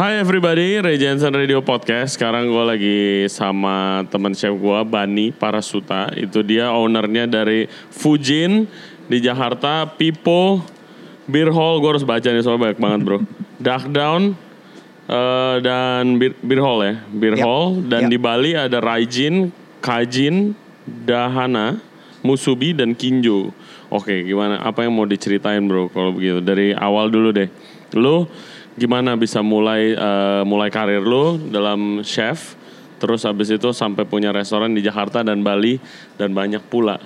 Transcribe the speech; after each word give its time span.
Hai 0.00 0.16
everybody, 0.16 0.80
Ray 0.80 0.96
Jensen 0.96 1.28
Radio 1.36 1.60
Podcast. 1.60 2.16
Sekarang 2.16 2.48
gue 2.48 2.64
lagi 2.64 3.00
sama 3.28 4.00
teman 4.08 4.32
chef 4.32 4.56
gue, 4.56 4.80
Bani 4.88 5.28
Parasuta. 5.28 6.08
Itu 6.16 6.40
dia 6.40 6.72
ownernya 6.72 7.28
dari 7.28 7.68
Fujin 7.92 8.64
di 9.12 9.20
Jakarta, 9.20 9.84
Pipo, 9.84 10.64
Beer 11.28 11.52
Hall. 11.52 11.84
Gue 11.84 11.92
harus 11.92 12.08
baca 12.08 12.32
nih 12.32 12.40
soalnya 12.40 12.72
banyak 12.72 12.80
banget 12.80 13.00
bro. 13.04 13.18
Dark 13.68 13.92
Down 13.92 14.32
eh, 15.04 15.56
dan 15.60 16.16
Beer, 16.16 16.32
Beer 16.40 16.64
Hall 16.64 16.80
ya, 16.80 16.94
Beer 17.12 17.36
Yap. 17.36 17.44
Hall. 17.44 17.84
Dan 17.84 18.08
Yap. 18.08 18.12
di 18.16 18.16
Bali 18.16 18.50
ada 18.56 18.80
Raijin, 18.80 19.52
Kajin, 19.84 20.56
Dahana, 20.88 21.76
Musubi 22.24 22.72
dan 22.72 22.96
Kinjo. 22.96 23.52
Oke, 23.92 24.24
gimana? 24.24 24.64
Apa 24.64 24.80
yang 24.80 24.96
mau 24.96 25.04
diceritain 25.04 25.60
bro 25.68 25.92
kalau 25.92 26.16
begitu? 26.16 26.40
Dari 26.40 26.72
awal 26.72 27.12
dulu 27.12 27.36
deh. 27.36 27.52
Lu 28.00 28.24
gimana 28.74 29.14
bisa 29.14 29.40
mulai 29.40 29.92
eh, 29.92 30.42
mulai 30.42 30.68
karir 30.68 31.00
lu 31.00 31.38
dalam 31.50 32.02
chef, 32.02 32.54
terus 32.96 33.22
habis 33.22 33.48
itu 33.48 33.70
sampai 33.70 34.04
punya 34.04 34.30
restoran 34.30 34.70
di 34.70 34.80
Jakarta 34.80 35.22
dan 35.22 35.40
Bali 35.40 35.78
dan 36.14 36.30
banyak 36.30 36.62
pula. 36.66 36.98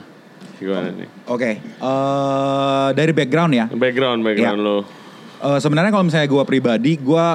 Gimana 0.54 0.90
nih? 0.90 1.08
Oke, 1.26 1.50
eh, 1.60 2.88
dari 2.92 3.12
background 3.12 3.52
ya. 3.52 3.66
Background 3.68 4.20
background 4.22 4.60
Ya. 4.60 4.66
lu. 4.66 4.78
Eh, 5.44 5.58
Sebenarnya 5.60 5.90
kalau 5.90 6.06
misalnya 6.06 6.24
gue 6.26 6.44
pribadi, 6.44 6.96
gue 6.96 7.26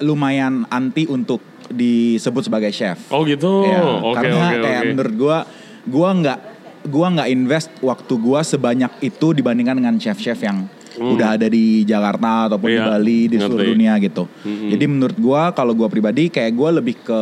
lumayan 0.00 0.66
anti 0.68 1.06
untuk 1.06 1.38
disebut 1.64 2.44
sebagai 2.44 2.68
chef. 2.70 2.98
Oh 3.08 3.22
gitu. 3.22 3.64
Ya, 3.64 3.80
Oke 3.80 4.16
karena 4.20 4.36
oke 4.48 4.56
kayak 4.60 4.80
oke. 4.80 4.88
menurut 4.90 5.14
gue, 5.14 5.38
gue 5.86 6.08
nggak 6.24 6.38
gua 6.84 7.08
nggak 7.08 7.28
invest 7.30 7.72
waktu 7.80 8.12
gue 8.12 8.40
sebanyak 8.44 8.92
itu 9.00 9.32
dibandingkan 9.32 9.80
dengan 9.80 9.96
chef-chef 9.96 10.36
yang 10.40 10.68
udah 10.96 11.28
ada 11.34 11.46
di 11.46 11.82
Jakarta 11.82 12.46
ataupun 12.46 12.66
di 12.66 12.72
Hmm. 12.74 12.82
Iya, 12.82 12.92
Bali 12.92 13.20
di 13.24 13.36
seluruh 13.36 13.54
ngerti. 13.60 13.72
dunia 13.72 13.92
gitu. 13.98 14.24
Jadi 14.44 14.84
menurut 14.84 15.16
gue 15.16 15.42
kalau 15.52 15.72
gue 15.72 15.88
pribadi 15.88 16.24
kayak 16.26 16.52
gue 16.52 16.70
lebih 16.74 16.96
ke 17.00 17.20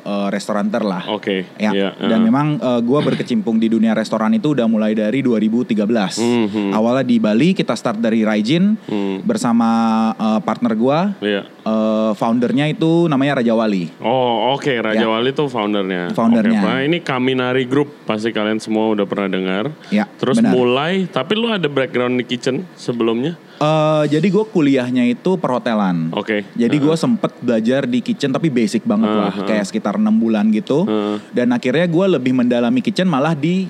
eh, 0.00 0.28
restauranter 0.28 0.80
lah. 0.80 1.02
Oke. 1.08 1.46
Ya, 1.56 1.70
iya, 1.70 1.90
dan 1.96 2.18
eh. 2.18 2.24
memang 2.24 2.46
gue 2.80 3.00
berkecimpung 3.02 3.56
di 3.56 3.66
dunia 3.66 3.92
restoran 3.92 4.32
itu 4.32 4.52
udah 4.52 4.64
mulai 4.64 4.92
dari 4.92 5.20
2013. 5.20 6.16
Mhm. 6.16 6.70
Awalnya 6.70 7.04
di 7.04 7.16
Bali 7.18 7.52
kita 7.52 7.72
start 7.72 7.98
dari 7.98 8.22
Raijin 8.22 8.76
Hmm. 8.84 9.22
bersama 9.22 9.68
eh, 10.14 10.40
partner 10.40 10.72
gue, 10.72 10.98
Iya. 11.22 11.42
eh, 11.44 12.12
foundernya 12.14 12.68
itu 12.68 13.06
namanya 13.06 13.40
Raja 13.40 13.52
Wali. 13.52 13.90
Oh 13.98 14.54
oke 14.54 14.70
Raja 14.72 14.96
Ya. 14.96 15.08
Wali 15.08 15.30
tuh 15.32 15.46
foundernya. 15.46 16.10
Foundernya. 16.12 16.56
Oke, 16.56 16.68
Pak. 16.70 16.80
ini 16.82 16.98
Kaminari 17.00 17.64
Group 17.64 18.04
pasti 18.04 18.30
kalian 18.30 18.58
semua 18.58 18.88
udah 18.90 19.04
pernah 19.04 19.28
dengar. 19.28 19.74
Ya, 19.88 20.06
Terus 20.14 20.38
benar. 20.38 20.52
mulai, 20.52 21.06
tapi 21.06 21.34
lu 21.34 21.48
ada 21.48 21.66
background 21.66 22.16
di 22.16 22.24
kitchen 22.24 22.64
sebelumnya? 23.04 23.36
Eh, 23.60 24.04
jadi 24.08 24.26
gue 24.32 24.44
kuliahnya 24.48 25.04
itu 25.04 25.36
perhotelan. 25.36 26.08
Oke. 26.16 26.48
Jadi 26.56 26.76
gue 26.80 26.96
sempet 26.96 27.36
belajar 27.44 27.84
di 27.84 28.00
kitchen 28.00 28.32
tapi 28.32 28.48
basic 28.48 28.88
banget 28.88 29.12
lah, 29.12 29.28
Uh-huh. 29.36 29.44
kayak 29.44 29.68
sekitar 29.68 30.00
enam 30.00 30.16
bulan 30.16 30.48
gitu. 30.48 30.88
Uh. 30.88 31.20
Dan 31.36 31.52
akhirnya 31.52 31.84
gue 31.84 32.06
lebih 32.16 32.32
mendalami 32.32 32.80
kitchen 32.80 33.04
malah 33.04 33.36
di 33.36 33.68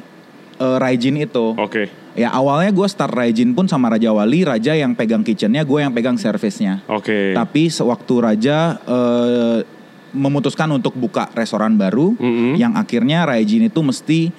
eh, 0.62 0.77
Raijin 0.79 1.19
itu. 1.19 1.59
Oke. 1.59 1.91
Ya 2.15 2.31
awalnya 2.31 2.71
gue 2.71 2.87
start 2.87 3.11
Raijin 3.11 3.59
pun 3.59 3.67
sama 3.67 3.91
Raja 3.91 4.15
Wali, 4.15 4.47
Raja 4.47 4.79
yang 4.79 4.95
pegang 4.95 5.27
kitchennya, 5.27 5.67
gue 5.67 5.83
yang 5.83 5.91
pegang 5.91 6.15
servisnya. 6.15 6.87
Oke. 6.87 7.35
Tapi 7.35 7.67
sewaktu 7.67 8.15
Raja 8.23 8.79
eh, 8.87 9.59
memutuskan 10.15 10.71
untuk 10.71 10.95
buka 10.95 11.27
restoran 11.35 11.75
baru, 11.75 12.15
Mm-mm. 12.15 12.55
yang 12.55 12.79
akhirnya 12.79 13.27
Raijin 13.27 13.67
itu 13.67 13.83
mesti 13.83 14.31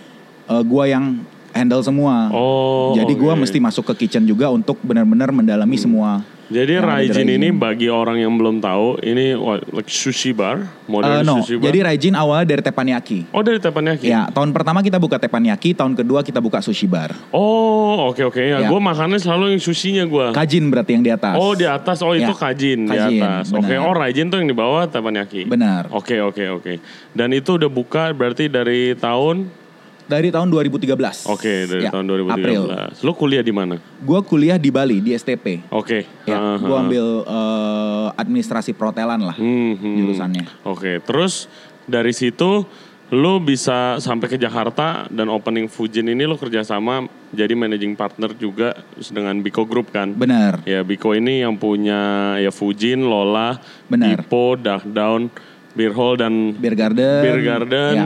eh, 0.48 0.64
gua 0.64 0.88
yang 0.88 1.20
handle 1.56 1.80
semua. 1.81 2.30
Oh. 2.36 2.92
Jadi 2.94 3.16
gua 3.16 3.34
oke. 3.34 3.48
mesti 3.48 3.58
masuk 3.64 3.95
ke 3.95 4.06
kitchen 4.06 4.28
juga 4.28 4.52
untuk 4.52 4.75
benar-benar 4.84 5.31
mendalami 5.31 5.80
semua. 5.80 6.22
Jadi 6.45 6.78
Raijin 6.78 7.25
ini 7.25 7.50
bagi 7.50 7.89
orang 7.89 8.22
yang 8.22 8.30
belum 8.38 8.61
tahu, 8.61 9.02
ini 9.02 9.34
what, 9.34 9.66
like 9.73 9.89
sushi 9.89 10.30
bar, 10.30 10.70
modern 10.86 11.26
no, 11.26 11.42
sushi 11.42 11.58
bar. 11.58 11.66
jadi 11.66 11.78
Raijin 11.89 12.14
awalnya 12.14 12.45
dari 12.53 12.61
teppanyaki. 12.61 13.33
oh 13.33 13.42
dari 13.42 13.58
teppanyaki. 13.58 14.06
Ya, 14.06 14.30
tahun 14.30 14.53
pertama 14.53 14.86
kita 14.86 15.02
buka 15.02 15.17
teppanyaki, 15.17 15.73
tahun 15.73 15.98
kedua 15.98 16.22
kita 16.22 16.38
buka 16.45 16.61
sushi 16.61 16.86
bar. 16.86 17.17
Oh 17.33 18.14
oke 18.14 18.22
oke 18.30 18.37
ya. 18.37 18.61
Ya. 18.61 18.70
Gue 18.70 18.77
makannya 18.77 19.17
selalu 19.17 19.58
yang 19.58 19.61
sushinya 19.61 20.05
gue. 20.05 20.37
Kajin 20.37 20.70
berarti 20.70 20.92
yang 20.93 21.02
di 21.02 21.10
atas. 21.10 21.33
Oh 21.33 21.58
di 21.58 21.66
atas, 21.66 21.98
oh 22.05 22.14
itu 22.14 22.30
Ya, 22.30 22.37
kajin, 22.37 22.80
di 22.86 22.93
kajin, 22.93 23.22
atas. 23.26 23.45
Oke, 23.49 23.66
benar. 23.66 23.89
oh 23.89 23.93
Raijin 23.98 24.30
tuh 24.30 24.37
yang 24.37 24.49
di 24.49 24.58
bawah 24.58 24.86
teppanyaki. 24.86 25.49
Benar. 25.49 25.89
Oke 25.89 26.22
oke 26.22 26.45
oke. 26.61 26.73
Dan 27.10 27.33
itu 27.33 27.58
udah 27.58 27.70
buka 27.73 28.14
berarti 28.14 28.54
dari 28.54 28.93
tahun 28.93 29.64
Dari 30.05 30.30
tahun 30.30 30.48
2013. 30.48 31.26
Oke 31.26 31.66
dari 31.66 31.82
Ya, 31.82 31.89
tahun 31.89 32.05
2013. 32.05 32.38
April. 32.38 32.61
Lu 33.02 33.11
kuliah 33.11 33.42
di 33.42 33.49
mana? 33.49 33.82
Gua 33.99 34.21
kuliah 34.21 34.55
di 34.55 34.70
Bali 34.70 35.02
di 35.02 35.11
STP. 35.11 35.66
Oke. 35.70 36.05
Ya, 36.23 36.38
Ah, 36.38 36.58
gua 36.58 36.77
ah. 36.77 36.83
ambil 36.83 37.05
eh, 37.26 38.08
administrasi 38.16 38.71
perhotelan 38.71 39.17
lah 39.20 39.33
Hmm, 39.33 39.73
hmm. 39.73 39.95
jurusannya. 39.98 40.45
Oke, 40.64 41.02
terus 41.02 41.49
dari 41.83 42.14
situ 42.14 42.66
lu 43.08 43.38
bisa 43.38 43.98
sampai 43.98 44.26
ke 44.26 44.33
Jakarta 44.36 45.05
dan 45.08 45.30
opening 45.30 45.70
Fujin 45.70 46.05
ini 46.05 46.26
lu 46.26 46.33
kerjasama 46.36 47.05
jadi 47.30 47.54
managing 47.54 47.93
partner 47.93 48.33
juga 48.33 48.73
dengan 49.08 49.37
Biko 49.37 49.61
Group 49.64 49.89
kan? 49.89 50.10
Benar. 50.11 50.66
Ya 50.66 50.82
Biko 50.82 51.14
ini 51.14 51.42
yang 51.42 51.54
punya 51.55 52.33
ya 52.36 52.49
Fujin, 52.49 53.02
Lola, 53.02 53.61
Benar. 53.86 54.22
Ipo, 54.22 54.58
Dark 54.58 54.86
Down, 54.86 55.30
Beer 55.73 55.93
Hall 55.93 56.17
dan 56.17 56.58
Beer 56.58 56.73
Garden. 56.73 57.22
Beer 57.22 57.42
Garden, 57.42 57.93
Ya. 57.93 58.05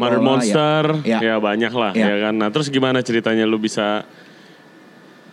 Mother 0.00 0.16
Lola, 0.16 0.28
Monster, 0.32 0.82
ya. 1.04 1.18
ya. 1.20 1.36
banyak 1.36 1.68
lah 1.70 1.92
Ya. 1.92 2.08
ya 2.08 2.16
kan. 2.22 2.34
Nah 2.34 2.48
terus 2.48 2.66
gimana 2.66 3.00
ceritanya 3.00 3.44
lu 3.44 3.56
bisa? 3.56 4.08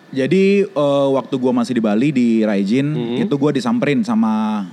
Jadi 0.07 0.63
eh, 0.63 1.07
waktu 1.09 1.35
gua 1.35 1.51
masih 1.53 1.73
di 1.73 1.81
Bali 1.81 2.09
di 2.09 2.27
Raijin, 2.41 2.87
Mm-hmm. 2.87 3.23
itu 3.23 3.35
gua 3.35 3.51
disamperin 3.51 3.99
sama 4.01 4.63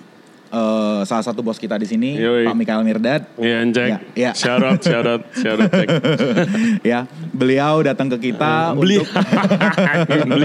eh, 0.48 1.00
salah 1.02 1.22
satu 1.22 1.42
bos 1.42 1.58
kita 1.58 1.74
di 1.74 1.82
sini, 1.84 2.14
Yoi. 2.14 2.46
Pak 2.46 2.54
Mikael 2.54 2.82
Mirdad. 2.82 3.26
Ya 3.36 3.58
Jack, 3.66 3.88
Ya, 3.88 3.98
ya. 4.14 4.30
shout 4.30 4.62
out, 4.62 4.78
shout 4.78 5.02
out, 5.02 5.22
shout 5.34 5.58
out, 5.58 5.70
Jack. 5.72 5.88
ya, 6.86 7.02
beliau 7.28 7.82
datang 7.82 8.06
ke 8.08 8.30
kita 8.30 8.70
Beli. 8.72 9.02
untuk 9.02 9.10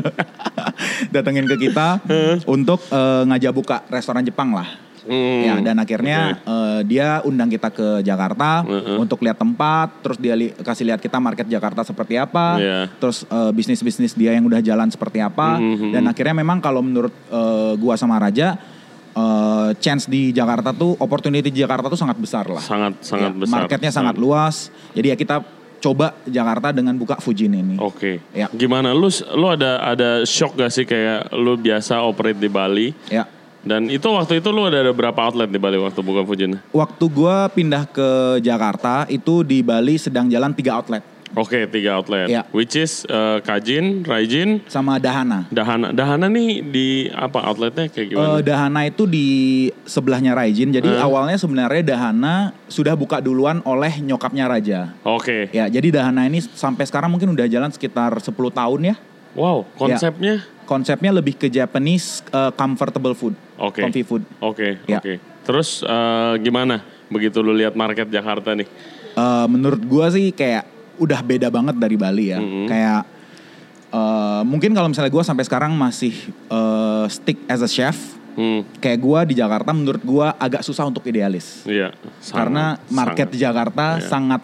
datengin 1.13 1.45
ke 1.45 1.55
kita 1.59 2.01
untuk 2.45 2.81
eh, 2.89 3.23
ngajak 3.25 3.53
buka 3.53 3.77
restoran 3.87 4.25
Jepang 4.25 4.49
lah. 4.51 4.88
Hmm, 5.09 5.42
Ya, 5.42 5.56
dan 5.59 5.75
akhirnya 5.75 6.20
eh, 6.40 6.81
dia 6.86 7.20
undang 7.22 7.50
kita 7.50 7.68
ke 7.68 8.00
Jakarta 8.00 8.62
Heeh. 8.62 8.96
untuk 8.96 9.20
lihat 9.20 9.36
tempat, 9.36 9.90
terus 10.00 10.16
dia 10.16 10.34
li- 10.34 10.53
kasih 10.53 10.86
lihat 10.86 11.00
kita 11.00 11.18
market 11.18 11.44
Jakarta 11.46 11.81
seperti 11.81 12.14
apa, 12.14 12.46
Iya. 12.56 12.80
terus 12.96 13.25
eh, 13.25 13.52
bisnis-bisnis 13.52 14.14
dia 14.14 14.31
yang 14.31 14.46
udah 14.46 14.62
jalan 14.62 14.88
seperti 14.88 15.18
apa, 15.18 15.58
Mhm. 15.58 15.92
dan 15.92 16.06
akhirnya 16.06 16.38
memang 16.38 16.59
kalau 16.59 16.80
menurut 16.80 17.12
eh, 17.28 17.74
gua 17.75 17.96
sama 17.96 18.16
Raja, 18.18 18.53
eh, 19.12 19.70
chance 19.75 20.06
di 20.06 20.30
Jakarta 20.30 20.72
tuh, 20.72 20.94
opportunity 20.96 21.50
di 21.50 21.58
Jakarta 21.58 21.88
tuh 21.88 21.97
sangat 21.97 22.16
besar 22.16 22.46
lah. 22.46 22.62
sangat 22.62 23.02
sangat 23.02 23.34
Ya, 23.34 23.40
besar. 23.40 23.56
Marketnya 23.58 23.91
sangat 23.91 24.16
luas, 24.16 24.56
jadi 24.91 25.12
ya 25.12 25.18
kita 25.18 25.41
coba 25.80 26.12
Jakarta 26.26 26.70
dengan 26.70 26.91
buka 26.94 27.16
Fujin 27.18 27.56
ini. 27.56 27.80
Oke. 27.80 28.20
Ya. 28.31 28.52
Gimana 28.52 28.91
lu 28.91 29.08
lu 29.31 29.47
ada 29.47 29.80
ada 29.81 30.09
shock 30.22 30.53
gak 30.53 30.70
sih 30.70 30.84
kayak 30.84 31.31
lu 31.34 31.56
biasa 31.56 32.03
operate 32.03 32.36
di 32.36 32.47
Bali 32.47 32.91
Ya. 33.08 33.24
Dan 33.64 33.92
itu 33.92 34.08
waktu 34.08 34.40
itu 34.40 34.50
lu 34.52 34.68
ada, 34.68 34.84
ada 34.86 34.94
berapa 34.96 35.20
outlet 35.20 35.50
di 35.52 35.59
Bali 35.59 35.75
waktu 35.75 36.00
buka 36.00 36.24
Fujin? 36.24 36.59
Waktu 36.72 37.06
gua 37.12 37.47
pindah 37.52 37.84
ke 37.90 38.40
Jakarta 38.40 39.03
itu 39.08 39.44
di 39.44 39.59
Bali 39.59 40.00
sedang 40.00 40.31
jalan 40.31 40.56
tiga 40.56 40.80
outlet 40.80 41.03
Oke, 41.38 41.70
tiga 41.70 42.02
outlet. 42.02 42.25
Ya. 42.25 42.42
Which 42.50 42.74
is 42.74 43.06
eh, 43.06 43.38
Kajin, 43.46 44.02
Raijin, 44.02 44.66
sama 44.66 44.97
Dahana. 44.97 45.46
Dahana. 45.53 45.94
Dahana 45.94 46.25
nih 46.25 46.66
di 46.66 46.88
apa 47.14 47.46
outletnya 47.46 47.86
kayak 47.86 48.08
gimana? 48.09 48.28
Eh, 48.34 48.42
Dahana 48.42 48.81
itu 48.90 49.06
di 49.06 49.28
sebelahnya 49.86 50.34
Raijin. 50.34 50.74
Jadi 50.74 50.90
Hmm. 50.90 51.06
awalnya 51.06 51.38
sebenarnya 51.38 51.86
Dahana 51.86 52.58
sudah 52.66 52.97
buka 52.97 53.22
duluan 53.22 53.62
oleh 53.62 54.02
nyokapnya 54.02 54.50
Raja. 54.50 54.97
Oke. 55.06 55.53
Ya, 55.53 55.70
jadi 55.70 56.02
Dahana 56.02 56.26
ini 56.26 56.41
sampai 56.41 56.90
sekarang 56.90 57.14
mungkin 57.14 57.30
udah 57.38 57.46
jalan 57.46 57.70
sekitar 57.70 58.18
10 58.18 58.50
tahun 58.50 58.90
ya. 58.90 58.96
Wow, 59.38 59.70
konsepnya? 59.78 60.41
Konsepnya 60.66 61.14
lebih 61.14 61.38
ke 61.38 61.46
Japanese 61.46 62.26
eh, 62.34 62.52
comfortable 62.58 63.14
food, 63.14 63.38
Oke. 63.59 63.81
comfy 63.81 64.02
food. 64.02 64.24
Oke, 64.40 64.80
Ya. 64.86 64.97
oke. 64.97 65.20
Terus 65.44 65.82
eh, 65.82 66.34
gimana 66.40 66.79
begitu 67.08 67.40
lu 67.40 67.52
lihat 67.52 67.73
market 67.73 68.08
Jakarta 68.08 68.53
nih? 68.53 68.67
Eh, 69.11 69.46
menurut 69.47 69.82
gua 69.84 70.08
sih 70.08 70.32
kayak 70.32 70.64
udah 70.97 71.20
beda 71.20 71.47
banget 71.47 71.76
dari 71.76 71.96
Bali 71.96 72.26
ya. 72.29 72.40
Mhm. 72.40 72.66
Kayak 72.66 73.02
eh, 73.90 74.41
mungkin 74.44 74.72
kalau 74.72 74.88
misalnya 74.88 75.09
gua 75.09 75.23
sampai 75.23 75.44
sekarang 75.44 75.73
masih 75.73 76.14
eh, 76.47 77.06
stick 77.08 77.38
as 77.46 77.59
a 77.59 77.67
chef, 77.67 77.97
Hmm, 78.29 78.64
kayak 78.79 79.00
gua 79.00 79.28
di 79.28 79.35
Jakarta 79.35 79.70
menurut 79.70 80.00
gua 80.00 80.32
agak 80.34 80.64
susah 80.64 80.88
untuk 80.88 81.03
idealis. 81.03 81.66
iya. 81.66 81.91
Karena 82.26 82.79
sangat, 82.79 82.88
market 82.90 83.17
sangat. 83.20 83.34
di 83.34 83.38
Jakarta 83.38 83.85
Iya. 83.91 84.05
sangat 84.05 84.41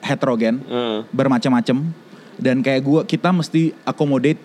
heterogen, 0.00 0.60
Heeh. 0.60 0.98
bermacam-macam 1.08 1.76
dan 2.36 2.56
kayak 2.60 2.82
gua 2.82 3.00
kita 3.02 3.32
mesti 3.32 3.72
accommodate 3.82 4.36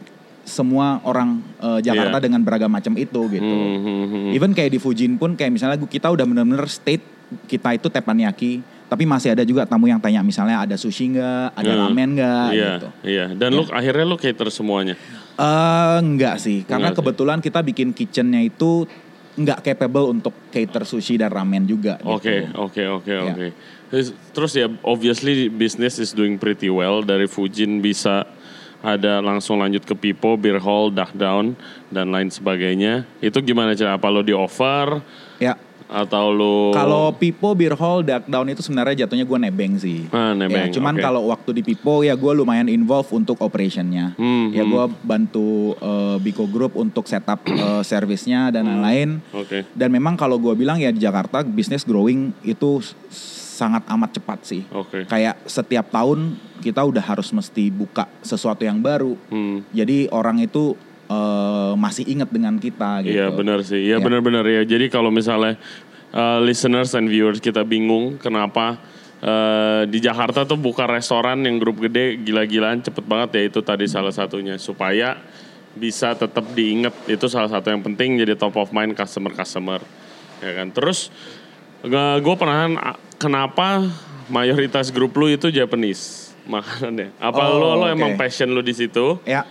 semua 0.44 1.00
orang 1.04 1.40
eh, 1.58 1.80
Jakarta 1.82 2.20
Iya. 2.20 2.24
dengan 2.24 2.42
beragam 2.42 2.68
macam 2.68 2.94
itu 2.96 3.22
gitu. 3.32 3.56
Hmm, 3.56 4.08
hmm. 4.12 4.36
Even 4.36 4.52
kayak 4.52 4.70
di 4.70 4.80
Fujin 4.80 5.16
pun 5.16 5.34
kayak 5.34 5.52
misalnya 5.52 5.80
kita 5.80 6.08
udah 6.08 6.24
bener-bener 6.24 6.68
state 6.68 7.04
kita 7.48 7.74
itu 7.74 7.88
teppanyaki, 7.88 8.60
tapi 8.86 9.04
masih 9.04 9.34
ada 9.34 9.42
juga 9.42 9.64
tamu 9.64 9.88
yang 9.88 9.98
tanya 9.98 10.22
misalnya 10.22 10.62
ada 10.62 10.76
sushi 10.76 11.16
nggak, 11.16 11.48
ada 11.56 11.72
Hmm. 11.72 11.82
ramen 11.88 12.10
nggak 12.14 12.48
Iya, 12.52 12.70
gitu. 12.76 12.90
iya. 13.08 13.26
Dan 13.32 13.50
lu 13.54 13.64
akhirnya 13.66 14.06
lu 14.06 14.18
cater 14.18 14.48
semuanya. 14.48 14.96
Eh 15.34 15.98
enggak 15.98 16.38
sih, 16.38 16.62
karena 16.62 16.92
Enggak 16.92 16.94
sih. 16.94 17.00
kebetulan 17.02 17.40
kita 17.42 17.60
bikin 17.64 17.90
kitchennya 17.90 18.44
itu 18.44 18.86
nggak 19.34 19.66
capable 19.66 20.14
untuk 20.14 20.36
cater 20.52 20.86
sushi 20.86 21.18
dan 21.18 21.34
ramen 21.34 21.66
juga. 21.66 21.98
Oke, 22.06 22.46
gitu. 22.46 22.54
oke, 22.60 22.84
oke, 23.02 23.14
oke. 23.26 23.48
Terus- 23.90 24.14
Terus 24.30 24.52
ya, 24.54 24.68
obviously 24.82 25.48
business 25.48 25.98
is 25.98 26.12
doing 26.12 26.38
pretty 26.38 26.70
well. 26.70 27.02
Dari 27.02 27.26
Fujin 27.26 27.78
bisa 27.78 28.26
ada 28.84 29.24
langsung 29.24 29.64
lanjut 29.64 29.88
ke 29.88 29.96
Pipo, 29.96 30.36
Beer 30.36 30.60
Hall, 30.60 30.92
Duck 30.92 31.16
Down, 31.16 31.56
dan 31.88 32.12
lain 32.12 32.28
sebagainya. 32.28 33.08
Itu 33.24 33.40
gimana 33.40 33.72
cara? 33.80 33.96
Apa 33.96 34.12
lo 34.12 34.20
di 34.20 34.36
offer? 34.36 35.00
Ya. 35.40 35.56
Atau 35.94 36.34
lo... 36.34 36.74
Kalau 36.74 37.14
Pipo 37.14 37.54
Beer 37.54 37.78
Hall 37.78 38.02
Dark 38.02 38.26
Down 38.26 38.50
itu 38.50 38.66
sebenarnya 38.66 39.06
jatuhnya 39.06 39.30
gue 39.30 39.40
nebeng 39.40 39.78
sih. 39.78 40.10
Ah, 40.10 40.34
nebeng, 40.34 40.68
Ya, 40.68 40.74
cuman 40.74 40.98
oke. 40.98 41.04
kalau 41.06 41.22
waktu 41.30 41.54
di 41.54 41.62
Pipo 41.62 42.02
ya 42.02 42.18
gue 42.18 42.34
lumayan 42.34 42.66
involve 42.66 43.06
untuk 43.14 43.38
operationnya. 43.46 44.18
Hmm, 44.18 44.50
ya 44.50 44.66
gue 44.66 44.86
bantu 45.06 45.78
eh, 45.78 46.18
Biko 46.18 46.50
Group 46.50 46.76
untuk 46.82 47.06
setup 47.06 47.46
eh, 47.46 47.84
servisnya 47.86 48.50
dan 48.50 48.66
lain-lain. 48.68 49.22
Oke. 49.38 49.70
Dan 49.78 49.94
memang 49.94 50.18
kalau 50.18 50.42
gue 50.42 50.58
bilang 50.58 50.82
ya 50.82 50.90
di 50.90 50.98
Jakarta 50.98 51.46
bisnis 51.46 51.86
growing 51.86 52.34
itu 52.42 52.82
sangat 53.54 53.86
amat 53.86 54.18
cepat 54.18 54.40
sih. 54.42 54.66
Oke. 54.74 55.06
Kayak 55.06 55.38
setiap 55.46 55.94
tahun 55.94 56.34
kita 56.66 56.82
udah 56.82 57.06
harus 57.06 57.30
mesti 57.30 57.70
buka 57.70 58.10
sesuatu 58.26 58.66
yang 58.66 58.82
baru. 58.82 59.14
Hmm. 59.30 59.62
Jadi 59.70 60.10
orang 60.10 60.42
itu 60.42 60.74
eh, 61.06 61.74
masih 61.78 62.10
ingat 62.10 62.34
dengan 62.34 62.58
kita 62.58 63.06
gitu. 63.06 63.14
Iya 63.14 63.30
benar 63.30 63.62
sih, 63.62 63.86
iya 63.86 64.02
Ya. 64.02 64.04
benar-benar 64.04 64.42
ya. 64.50 64.66
Jadi 64.66 64.90
kalau 64.90 65.14
misalnya 65.14 65.62
uh, 66.14 66.40
listeners 66.42 66.94
and 66.94 67.10
viewers 67.10 67.42
kita 67.42 67.66
bingung 67.66 68.22
kenapa 68.22 68.78
uh, 69.20 69.84
di 69.90 69.98
Jakarta 70.00 70.46
tuh 70.46 70.62
buka 70.62 70.86
restoran 70.86 71.42
yang 71.44 71.58
grup 71.58 71.82
gede 71.82 72.22
gila-gilaan 72.22 72.86
cepet 72.86 73.04
banget 73.04 73.30
ya 73.36 73.42
itu 73.50 73.60
tadi 73.66 73.86
salah 73.90 74.14
satunya 74.14 74.56
supaya 74.62 75.18
bisa 75.74 76.14
tetap 76.14 76.46
diingat 76.54 76.94
itu 77.10 77.26
salah 77.26 77.50
satu 77.50 77.74
yang 77.74 77.82
penting 77.82 78.22
jadi 78.22 78.38
top 78.38 78.62
of 78.62 78.70
mind 78.70 78.94
customer 78.94 79.34
customer 79.34 79.82
ya 80.40 80.54
kan. 80.54 80.70
Terus 80.70 81.10
gue 81.84 82.36
pernah 82.40 82.96
kenapa 83.24 83.88
mayoritas 84.28 84.92
grup 84.92 85.16
lu 85.16 85.32
itu 85.32 85.48
Japanese 85.48 86.36
makanannya? 86.44 87.16
Apa 87.18 87.40
Oh, 87.46 87.56
lo 87.56 87.68
lo 87.74 87.86
oke. 87.88 87.96
emang 87.96 88.12
passion 88.14 88.52
lu 88.52 88.60
di 88.60 88.76
situ? 88.76 89.20
Ya. 89.24 89.48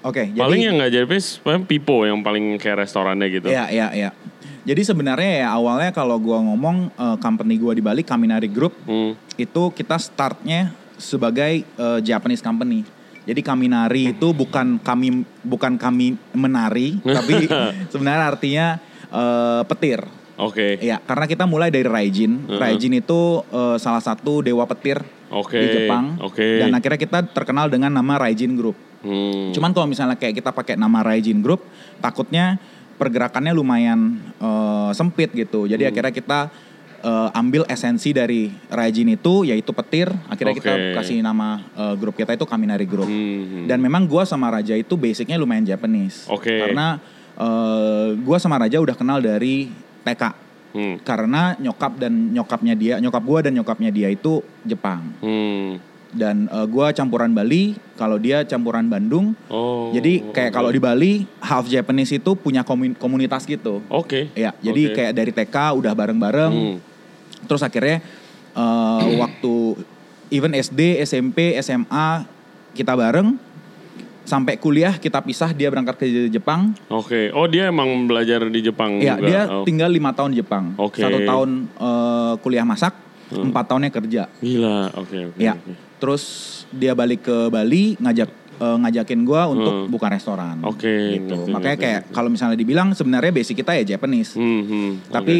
Oke, 0.00 0.28
jadi 0.28 0.40
Paling 0.40 0.60
yang 0.60 0.74
nggak 0.76 0.92
Japanese, 0.94 1.36
paling 1.38 1.64
Pipo 1.64 2.04
yang 2.04 2.20
paling 2.20 2.56
kayak 2.56 2.84
restorannya 2.84 3.28
gitu. 3.28 3.48
Iya, 3.48 3.68
iya, 3.68 3.88
iya. 3.92 4.10
Jadi 4.60 4.80
sebenarnya 4.80 5.44
ya 5.44 5.48
awalnya 5.52 5.92
kalau 5.92 6.16
gua 6.16 6.40
ngomong 6.40 6.88
eh, 6.90 7.16
company 7.18 7.56
gua 7.56 7.72
di 7.72 7.80
Bali 7.80 8.00
Kaminari 8.00 8.48
Group 8.48 8.76
Hmm. 8.84 9.12
itu 9.36 9.62
kita 9.72 9.96
startnya 9.96 10.72
sebagai 10.96 11.64
eh, 11.64 11.98
Japanese 12.00 12.40
company. 12.40 12.84
Jadi 13.24 13.40
Kaminari 13.40 14.16
itu 14.16 14.32
bukan 14.32 14.80
kami 14.80 15.20
bukan 15.40 15.76
kami 15.76 16.16
menari, 16.32 16.96
tapi 17.00 17.44
sebenarnya 17.92 18.24
artinya 18.26 18.66
eh, 19.06 19.62
petir. 19.64 20.00
Oke. 20.40 20.80
Iya, 20.80 20.96
karena 21.04 21.28
kita 21.28 21.44
mulai 21.44 21.68
dari 21.68 21.84
Raijin. 21.84 22.48
Uh-huh. 22.48 22.56
Raijin 22.56 22.96
itu 22.96 23.20
eh, 23.46 23.76
salah 23.76 24.00
satu 24.00 24.40
dewa 24.40 24.64
petir 24.64 25.04
Oke, 25.28 25.60
di 25.60 25.68
Jepang. 25.68 26.16
oke. 26.18 26.64
Dan 26.64 26.72
akhirnya 26.72 26.96
kita 26.96 27.18
terkenal 27.30 27.68
dengan 27.68 27.92
nama 27.92 28.16
Raijin 28.16 28.56
Group. 28.56 28.74
Hmm. 29.00 29.52
Cuman 29.52 29.70
kalau 29.72 29.86
misalnya 29.86 30.16
kayak 30.16 30.40
kita 30.40 30.50
pakai 30.50 30.74
nama 30.74 31.00
Raijin 31.00 31.40
Group, 31.40 31.64
takutnya 32.00 32.56
pergerakannya 32.96 33.52
lumayan 33.52 34.16
eh, 34.36 34.90
sempit 34.92 35.30
gitu. 35.32 35.64
Jadi 35.64 35.84
Hmm. 35.84 35.92
akhirnya 35.92 36.12
kita 36.12 36.40
eh, 37.00 37.28
ambil 37.32 37.64
esensi 37.64 38.12
dari 38.12 38.52
Raijin 38.68 39.08
itu, 39.08 39.48
yaitu 39.48 39.72
petir. 39.72 40.12
Akhirnya 40.28 40.52
kita 40.52 40.72
Oke. 40.72 40.92
kasih 41.00 41.24
nama 41.24 41.64
eh, 41.72 41.94
grup 41.96 42.12
kita 42.12 42.36
itu 42.36 42.44
Kaminari 42.44 42.84
Group. 42.84 43.08
Hmm. 43.08 43.64
Dan 43.64 43.80
memang 43.80 44.04
gua 44.04 44.28
sama 44.28 44.52
Raja 44.52 44.76
itu 44.76 45.00
basicnya 45.00 45.40
lumayan 45.40 45.64
Japanese. 45.64 46.28
Oke. 46.28 46.60
Karena 46.60 47.00
eh, 47.40 48.08
gua 48.20 48.36
sama 48.36 48.60
Raja 48.60 48.76
udah 48.76 48.92
kenal 48.92 49.16
dari 49.24 49.72
TK. 50.04 50.24
Hmm. 50.70 50.96
Karena 51.02 51.58
nyokap 51.58 51.98
dan 51.98 52.30
nyokapnya 52.30 52.74
dia, 52.78 52.94
nyokap 53.02 53.22
gua 53.26 53.40
dan 53.42 53.58
nyokapnya 53.58 53.90
dia 53.90 54.08
itu 54.10 54.42
Jepang. 54.62 55.02
Hmm. 55.18 55.82
Dan 56.10 56.46
eh, 56.46 56.66
gua 56.70 56.94
campuran 56.94 57.30
Bali, 57.34 57.74
kalau 57.98 58.18
dia 58.18 58.46
campuran 58.46 58.86
Bandung. 58.86 59.34
Oh. 59.50 59.90
Jadi 59.90 60.30
kayak 60.30 60.54
kalau 60.54 60.70
di 60.70 60.78
Bali 60.78 61.26
half 61.42 61.66
Japanese 61.66 62.14
itu 62.14 62.34
punya 62.38 62.62
komun- 62.62 62.94
komunitas 62.98 63.46
gitu. 63.46 63.82
Oke. 63.90 64.30
Ya, 64.38 64.54
jadi 64.62 64.82
Oke. 64.90 64.94
kayak 64.94 65.12
dari 65.14 65.32
TK 65.34 65.56
udah 65.78 65.92
bareng-bareng. 65.94 66.54
Hmm. 66.54 66.76
Terus 67.50 67.62
akhirnya 67.66 67.98
eh, 68.54 69.02
waktu 69.18 69.54
even 70.30 70.54
SD, 70.54 71.02
SMP, 71.02 71.58
SMA 71.58 72.26
kita 72.74 72.94
bareng 72.94 73.49
sampai 74.30 74.54
kuliah 74.56 74.94
kita 74.94 75.18
pisah 75.18 75.50
dia 75.50 75.66
berangkat 75.66 75.98
ke 75.98 76.06
Jepang. 76.30 76.70
Oke. 76.86 77.34
Oh 77.34 77.50
dia 77.50 77.66
emang 77.66 78.06
belajar 78.06 78.46
di 78.46 78.62
Jepang 78.62 79.02
Ya, 79.02 79.18
juga. 79.18 79.26
dia 79.26 79.40
Oh. 79.50 79.66
tinggal 79.66 79.90
lima 79.90 80.14
tahun 80.14 80.30
di 80.30 80.38
Jepang. 80.38 80.78
Oke. 80.78 81.02
Satu 81.02 81.18
tahun 81.20 81.50
eh, 81.66 82.32
kuliah 82.38 82.62
masak, 82.62 82.94
Hmm. 83.28 83.50
empat 83.50 83.64
tahunnya 83.66 83.90
kerja. 83.90 84.22
Gila. 84.38 84.94
Oke. 84.96 85.34
Oke. 85.34 85.42
Ya. 85.42 85.58
oke. 85.58 85.74
Terus 85.98 86.22
dia 86.70 86.94
balik 86.94 87.22
ke 87.22 87.50
Bali 87.50 87.98
ngajak 87.98 88.30
eh, 88.60 88.76
ngajakin 88.78 89.20
gua 89.24 89.48
untuk 89.48 89.74
Hmm. 89.74 89.88
buka 89.88 90.06
restoran. 90.06 90.60
Oke, 90.62 91.16
Gitu. 91.16 91.32
ngerti, 91.32 91.48
Makanya 91.48 91.74
ngerti, 91.74 91.84
kayak 91.86 92.00
kalau 92.12 92.28
misalnya 92.28 92.54
dibilang 92.54 92.92
sebenarnya 92.92 93.32
basic 93.32 93.56
kita 93.56 93.72
ya 93.74 93.96
Japanese. 93.96 94.36
Hmm. 94.36 94.62
hmm. 94.62 94.90
Tapi 95.08 95.36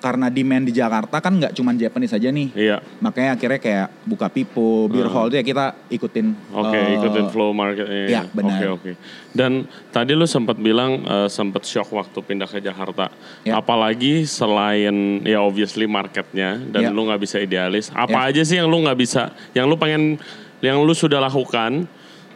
karena 0.00 0.26
demand 0.26 0.64
di 0.64 0.72
Jakarta 0.72 1.20
kan 1.20 1.36
nggak 1.36 1.52
cuma 1.52 1.70
Japanese 1.72 2.16
aja 2.16 2.32
nih. 2.32 2.48
Iya. 2.56 2.76
Makanya 2.98 3.36
akhirnya 3.36 3.60
kayak 3.60 3.88
buka 4.02 4.26
Pipo, 4.26 4.88
Beer 4.88 5.06
Hmm. 5.06 5.14
Hall 5.14 5.28
itu 5.28 5.36
ya 5.36 5.44
kita 5.44 5.64
ikutin. 5.86 6.26
Oke, 6.50 6.74
eh, 6.74 6.96
ikutin 6.96 7.26
flow 7.28 7.52
marketnya. 7.52 8.06
iya, 8.08 8.22
benar. 8.26 8.56
Oke, 8.56 8.66
oke. 8.66 8.92
Dan 9.30 9.68
tadi 9.88 10.16
lu 10.16 10.24
sempat 10.24 10.56
bilang 10.56 11.04
eh, 11.04 11.28
sempat 11.28 11.62
shock 11.62 11.92
waktu 11.92 12.18
pindah 12.18 12.48
ke 12.48 12.58
Jakarta. 12.58 13.12
Ya. 13.44 13.56
Apalagi 13.56 14.24
selain 14.24 15.20
ya 15.22 15.38
obviously 15.38 15.84
marketnya 15.84 16.56
dan 16.58 16.80
Ya. 16.80 16.90
lu 16.90 17.04
nggak 17.04 17.20
bisa 17.20 17.36
idealis. 17.36 17.92
Apa 17.92 18.26
Ya. 18.26 18.32
aja 18.32 18.42
sih 18.42 18.56
yang 18.56 18.66
lu 18.66 18.80
nggak 18.80 18.96
bisa, 18.96 19.30
yang 19.52 19.68
lu 19.68 19.76
pengen, 19.76 20.16
yang 20.58 20.80
lu 20.80 20.90
sudah 20.90 21.20
lakukan 21.20 21.84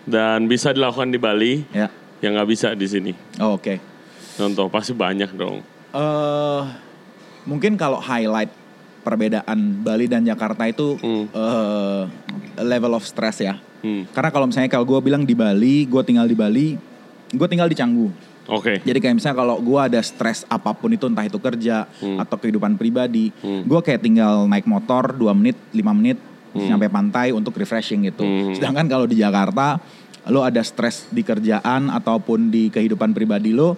dan 0.05 0.45
bisa 0.45 0.69
dilakukan 0.71 1.09
di 1.09 1.17
Bali, 1.17 1.65
Ya. 1.73 1.89
yang 2.21 2.37
nggak 2.37 2.49
bisa 2.49 2.77
di 2.77 2.85
sini. 2.85 3.13
Oh, 3.41 3.57
Oke. 3.57 3.81
Contoh 4.35 4.69
pasti 4.69 4.93
banyak 4.93 5.33
dong. 5.33 5.65
Eh, 5.95 6.63
mungkin 7.45 7.77
kalau 7.77 7.99
highlight 7.99 8.51
perbedaan 9.01 9.85
Bali 9.85 10.09
dan 10.09 10.25
Jakarta 10.25 10.65
itu 10.65 10.97
Hmm. 10.97 11.29
eh, 11.29 12.03
level 12.59 12.97
of 12.97 13.05
stress 13.05 13.39
ya. 13.39 13.61
Hmm. 13.85 14.09
Karena 14.11 14.33
kalau 14.33 14.49
misalnya 14.49 14.69
kalau 14.69 14.89
gue 14.89 15.01
bilang 15.03 15.23
di 15.23 15.37
Bali, 15.37 15.85
gue 15.85 16.03
tinggal 16.03 16.25
di 16.25 16.33
Bali, 16.33 16.67
gue 17.29 17.47
tinggal 17.47 17.69
di 17.69 17.77
Canggu. 17.77 18.09
Oke. 18.45 18.81
Jadi 18.81 18.99
kayak 18.99 19.17
misalnya 19.17 19.37
kalau 19.39 19.57
gue 19.57 19.81
ada 19.81 20.01
stres 20.01 20.45
apa 20.47 20.73
pun 20.73 20.89
itu 20.89 21.05
entah 21.05 21.25
itu 21.25 21.37
kerja 21.37 21.89
Hmm. 22.01 22.17
atau 22.17 22.37
kehidupan 22.37 22.77
pribadi, 22.77 23.29
Hmm. 23.35 23.65
gue 23.65 23.81
kayak 23.81 24.01
tinggal 24.01 24.45
naik 24.45 24.65
motor 24.65 25.13
2 25.13 25.33
menit, 25.33 25.57
5 25.73 25.93
menit 25.93 26.17
Hmm. 26.53 26.65
sampai 26.71 26.89
pantai 26.89 27.29
untuk 27.33 27.57
refreshing 27.57 28.05
gitu. 28.05 28.25
Hmm. 28.25 28.53
Sedangkan 28.53 28.89
kalau 28.89 29.05
di 29.05 29.17
Jakarta, 29.17 29.81
lo 30.29 30.41
ada 30.41 30.65
stres 30.65 31.09
di 31.09 31.21
kerjaan 31.21 31.89
ataupun 31.89 32.49
di 32.49 32.69
kehidupan 32.69 33.13
pribadi 33.13 33.53
lo, 33.53 33.77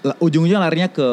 ujung-ujungnya 0.00 0.56
larinya 0.64 0.88
ke 0.88 1.08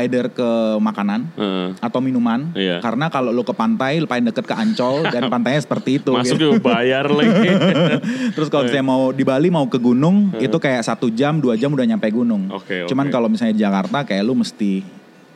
either 0.00 0.32
ke 0.32 0.48
makanan 0.80 1.28
Heeh. 1.36 1.68
atau 1.84 2.00
minuman. 2.00 2.48
Iya. 2.56 2.80
Karena 2.80 3.12
kalau 3.12 3.28
lo 3.28 3.44
ke 3.44 3.52
pantai, 3.52 4.00
lo 4.00 4.08
paling 4.08 4.24
deket 4.32 4.48
ke 4.48 4.54
Ancol 4.56 5.04
dan 5.12 5.28
pantainya 5.32 5.60
seperti 5.60 6.00
itu. 6.00 6.16
Masuk 6.16 6.40
gitu. 6.40 6.56
juga 6.56 6.72
bayar 6.72 7.12
lagi. 7.18 7.48
Terus 8.32 8.48
kalau 8.48 8.64
misalnya 8.64 8.86
mau 8.88 9.12
di 9.12 9.24
Bali 9.24 9.48
mau 9.52 9.68
ke 9.68 9.76
gunung 9.76 10.32
itu 10.40 10.56
kayak 10.56 10.80
satu 10.80 11.12
jam 11.12 11.44
dua 11.44 11.60
jam 11.60 11.68
udah 11.76 11.84
nyampe 11.84 12.08
gunung. 12.08 12.48
Oke, 12.48 12.88
Cuman 12.88 13.08
oke. 13.08 13.12
kalau 13.12 13.28
misalnya 13.28 13.52
di 13.52 13.62
Jakarta 13.62 13.98
kayak 14.08 14.24
lu 14.24 14.32
mesti 14.40 14.80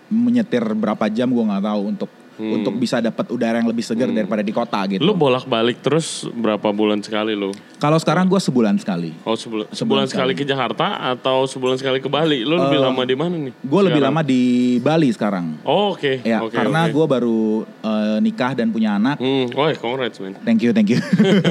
menyetir 0.07 0.63
berapa 0.63 1.11
jam 1.11 1.29
gue 1.35 1.45
nggak 1.45 1.65
tahu 1.67 1.83
untuk 1.91 2.11
Hmm. 2.37 2.53
untuk 2.53 2.77
bisa 2.77 3.01
dapat 3.01 3.25
udara 3.29 3.57
yang 3.57 3.65
lebih 3.65 3.81
segar 3.81 4.09
daripada 4.09 4.41
di 4.41 4.51
kota 4.51 4.85
gitu. 4.87 5.01
lu 5.01 5.13
bolak-balik 5.13 5.81
terus 5.81 6.29
berapa 6.29 6.69
bulan 6.69 7.01
sekali 7.01 7.33
lu? 7.33 7.49
Kalau 7.77 7.97
sekarang 7.97 8.25
gue 8.25 8.37
sebulan 8.37 8.77
sekali. 8.77 9.17
Oh 9.23 9.33
sebulan, 9.33 9.67
sebulan 9.67 9.73
Sebulan 9.73 10.07
sekali 10.07 10.33
ke 10.33 10.45
Jakarta 10.45 10.87
atau 11.11 11.45
sebulan 11.45 11.77
sekali 11.77 11.97
ke 11.97 12.07
Bali? 12.07 12.41
Lu 12.41 12.55
lebih 12.55 12.77
Eh, 12.77 12.85
lama 12.85 13.03
di 13.03 13.17
mana 13.17 13.35
nih? 13.39 13.53
Gue 13.57 13.81
lebih 13.83 14.01
lama 14.01 14.21
di 14.21 14.43
Bali 14.79 15.09
sekarang. 15.09 15.61
Oh 15.63 15.93
oke. 15.93 16.21
Ya 16.23 16.41
oke, 16.41 16.53
karena 16.53 16.85
oke. 16.85 16.93
gue 16.93 17.07
baru 17.09 17.41
eh, 17.65 18.19
nikah 18.21 18.53
dan 18.53 18.69
punya 18.69 18.95
anak. 18.95 19.17
Hmm, 19.17 19.49
oh 19.51 19.69
congrats 19.75 20.21
man. 20.21 20.37
Thank 20.43 20.61
you, 20.61 20.71
thank 20.71 20.89
you. 20.89 21.01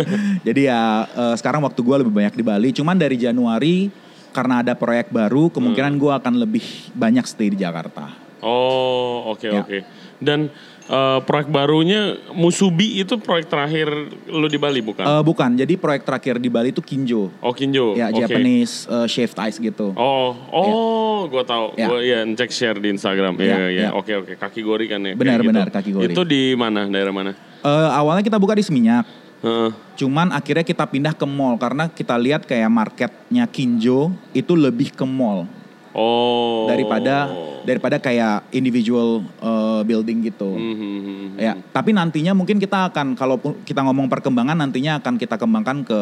Jadi 0.48 0.62
ya 0.64 0.82
eh, 1.08 1.36
sekarang 1.36 1.62
waktu 1.62 1.82
gue 1.82 1.96
lebih 2.00 2.14
banyak 2.14 2.34
di 2.34 2.44
Bali. 2.44 2.70
Cuman 2.72 2.94
dari 2.94 3.18
Januari 3.18 3.90
karena 4.30 4.62
ada 4.62 4.76
proyek 4.76 5.10
baru, 5.10 5.48
kemungkinan 5.48 5.92
Hmm. 5.92 6.02
gue 6.02 6.12
akan 6.14 6.34
lebih 6.38 6.66
banyak 6.92 7.24
stay 7.24 7.50
di 7.50 7.58
Jakarta. 7.58 8.12
Oh 8.42 9.32
oke 9.32 9.42
Ya. 9.44 9.62
oke. 9.62 9.80
Dan 10.18 10.48
eh, 10.86 11.20
proyek 11.22 11.48
barunya 11.48 12.16
Musubi 12.32 12.98
itu 12.98 13.18
proyek 13.18 13.46
terakhir 13.46 13.88
lu 14.26 14.46
di 14.46 14.56
Bali 14.56 14.80
bukan? 14.80 15.02
Eh, 15.02 15.22
bukan, 15.22 15.54
jadi 15.54 15.74
proyek 15.76 16.04
terakhir 16.04 16.38
di 16.38 16.48
Bali 16.48 16.70
itu 16.70 16.80
Kinjo. 16.80 17.30
oh 17.36 17.54
Kinjo. 17.54 17.94
Ya, 17.94 18.10
oke. 18.10 18.22
Japanese 18.22 18.86
uh, 18.86 19.06
shaved 19.06 19.38
ice 19.42 19.58
gitu. 19.58 19.94
Oh, 19.94 20.34
oh, 20.50 21.26
gua 21.26 21.42
tahu. 21.42 21.74
Ya. 21.76 21.88
Gua 21.88 22.00
ya 22.00 22.22
cek 22.24 22.50
share 22.50 22.78
di 22.78 22.90
Instagram. 22.90 23.38
Iya, 23.38 23.46
Ya, 23.46 23.58
iya. 23.68 23.82
ya. 23.88 23.90
Oke, 23.92 24.14
oke. 24.14 24.34
Kaki 24.36 24.62
gori 24.62 24.86
kan 24.86 25.02
ya. 25.02 25.12
kayak 25.12 25.20
Benar, 25.20 25.40
gitu. 25.40 25.50
benar, 25.50 25.68
kaki 25.70 25.90
gori. 25.92 26.06
Itu 26.12 26.22
di 26.22 26.54
mana? 26.54 26.86
Daerah 26.86 27.14
mana? 27.14 27.32
Eh, 27.62 27.90
awalnya 27.92 28.22
kita 28.22 28.38
buka 28.38 28.54
di 28.54 28.62
Seminyak, 28.62 29.10
Heeh. 29.42 29.70
cuman 29.98 30.30
akhirnya 30.30 30.62
kita 30.62 30.86
pindah 30.86 31.18
ke 31.18 31.26
mall 31.26 31.58
karena 31.58 31.90
kita 31.90 32.14
lihat 32.14 32.46
kayak 32.46 32.70
marketnya 32.70 33.50
Kinjo 33.50 34.14
itu 34.32 34.54
lebih 34.54 34.94
ke 34.94 35.02
mall. 35.02 35.50
Oh. 35.96 36.68
daripada 36.68 37.32
daripada 37.66 37.98
kayak 37.98 38.46
individual 38.52 39.24
uh, 39.40 39.82
building 39.82 40.22
gitu. 40.22 40.54
Mhm. 40.54 41.40
Ya, 41.40 41.58
tapi 41.72 41.92
nantinya 41.92 42.32
mungkin 42.32 42.60
kita 42.60 42.94
akan 42.94 43.18
kalau 43.18 43.40
kita 43.66 43.82
ngomong 43.82 44.06
perkembangan 44.06 44.54
nantinya 44.54 45.00
akan 45.00 45.18
kita 45.18 45.36
kembangkan 45.36 45.82
ke 45.82 46.00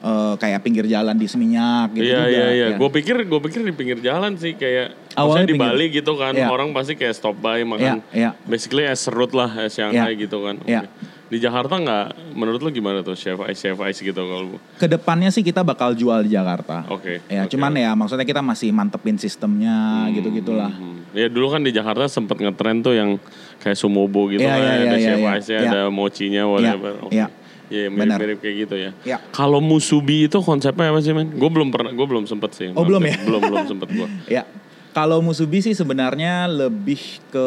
uh, 0.00 0.34
kayak 0.34 0.60
pinggir 0.60 0.84
jalan 0.84 1.14
di 1.14 1.30
Seminyak 1.30 1.94
gitu 1.94 2.02
Iya 2.04 2.18
juga. 2.18 2.32
iya 2.32 2.46
iya. 2.50 2.66
ya. 2.74 2.76
Gue 2.76 2.90
pikir 2.90 3.20
gue 3.20 3.40
pikir 3.44 3.62
di 3.62 3.70
pinggir 3.70 4.00
jalan 4.00 4.34
sih 4.34 4.56
kayak 4.56 5.14
Awalnya 5.14 5.46
di 5.46 5.54
pinggir- 5.54 5.70
Bali 5.70 5.86
gitu 5.92 6.12
kan 6.16 6.32
Iya. 6.34 6.48
orang 6.50 6.74
pasti 6.74 6.98
kayak 6.98 7.14
stop 7.14 7.38
by 7.38 7.62
makan. 7.62 7.80
Iya, 7.80 7.94
iya. 8.10 8.30
Basically 8.42 8.82
es 8.82 8.98
serut 8.98 9.30
lah 9.30 9.54
es 9.60 9.76
Shanghai 9.76 10.16
Iya. 10.16 10.22
gitu 10.24 10.42
kan. 10.42 10.56
Iya. 10.66 10.82
Oke. 10.82 11.13
Di 11.24 11.40
Jakarta 11.40 11.80
nggak? 11.80 12.36
Menurut 12.36 12.60
lu 12.60 12.70
gimana 12.70 13.00
tuh 13.00 13.16
chef 13.16 13.40
ice 13.48 13.56
chef 13.64 13.78
ice 13.80 14.00
gitu 14.04 14.20
kalau? 14.20 14.60
Ke 14.76 14.84
depannya 14.84 15.32
sih 15.32 15.40
kita 15.40 15.64
bakal 15.64 15.96
jual 15.96 16.22
di 16.24 16.36
Jakarta. 16.36 16.84
Oke. 16.92 17.24
Ya, 17.26 17.48
oke. 17.48 17.56
cuman 17.56 17.72
ya 17.74 17.90
maksudnya 17.96 18.28
kita 18.28 18.44
masih 18.44 18.70
mantepin 18.70 19.16
sistemnya 19.16 20.06
gitu 20.12 20.28
gitulah. 20.28 20.68
Hmm. 20.70 21.00
Ya 21.16 21.32
dulu 21.32 21.48
kan 21.54 21.64
di 21.64 21.72
Jakarta 21.72 22.04
sempet 22.10 22.38
ngetren 22.42 22.84
tuh 22.84 22.92
yang 22.92 23.16
kayak 23.62 23.78
sumobo 23.78 24.28
gitu 24.28 24.44
Iya, 24.44 24.52
kan, 24.52 24.60
iya, 24.60 24.72
ada 24.74 24.96
iya, 24.98 25.06
chef 25.08 25.18
iya, 25.18 25.30
ice-nya, 25.40 25.58
iya. 25.60 25.70
ada 25.72 25.80
mochinya, 25.88 26.42
whatever. 26.44 26.92
Oke. 27.08 27.16
iya. 27.16 27.26
Iya, 27.72 27.88
Benar. 27.88 28.20
mirip-mirip 28.20 28.38
kayak 28.44 28.56
gitu 28.68 28.76
ya. 28.76 28.90
Iya. 29.08 29.16
Kalau 29.32 29.56
musubi 29.64 30.28
itu 30.28 30.36
konsepnya 30.44 30.92
apa 30.92 31.00
sih, 31.00 31.16
men? 31.16 31.32
Gue 31.32 31.48
belum 31.48 31.72
pernah, 31.72 31.96
gue 31.96 32.06
belum 32.06 32.28
sempet 32.28 32.52
sih. 32.52 32.68
Oh, 32.76 32.84
belum 32.84 33.00
ya? 33.00 33.16
Belum, 33.24 33.40
belum 33.40 33.64
sempet 33.64 33.88
gue. 33.88 34.08
Ya. 34.36 34.44
Kalau 34.94 35.18
musubi 35.18 35.58
sih 35.58 35.74
sebenarnya 35.74 36.46
lebih 36.46 37.18
ke 37.26 37.46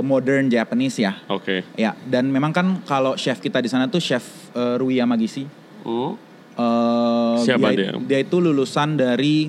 modern 0.00 0.48
Japanese 0.48 0.96
ya. 0.96 1.12
Oke. 1.28 1.60
Ya, 1.76 1.92
dan 2.08 2.32
memang 2.32 2.56
kan 2.56 2.80
kalau 2.88 3.14
chef 3.14 3.36
kita 3.36 3.60
di 3.60 3.68
sana 3.68 3.84
tuh 3.84 4.00
chef 4.00 4.24
uh, 4.56 4.80
Rui 4.80 4.96
Yamagisi. 4.96 5.44
Hmm. 5.84 6.16
Eh, 6.56 7.34
Siapa 7.44 7.68
dia? 7.76 7.92
dia? 7.92 8.00
Dia 8.00 8.18
itu 8.24 8.40
lulusan 8.40 8.96
dari 8.96 9.44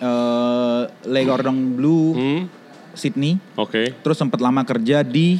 uh, 0.00 0.82
Le 1.04 1.20
Cordon 1.28 1.76
Bleu 1.76 2.16
Hmm. 2.16 2.42
Sydney. 2.96 3.36
Oke. 3.54 3.92
Terus 4.00 4.16
sempat 4.16 4.40
lama 4.40 4.64
kerja 4.64 5.04
di 5.04 5.36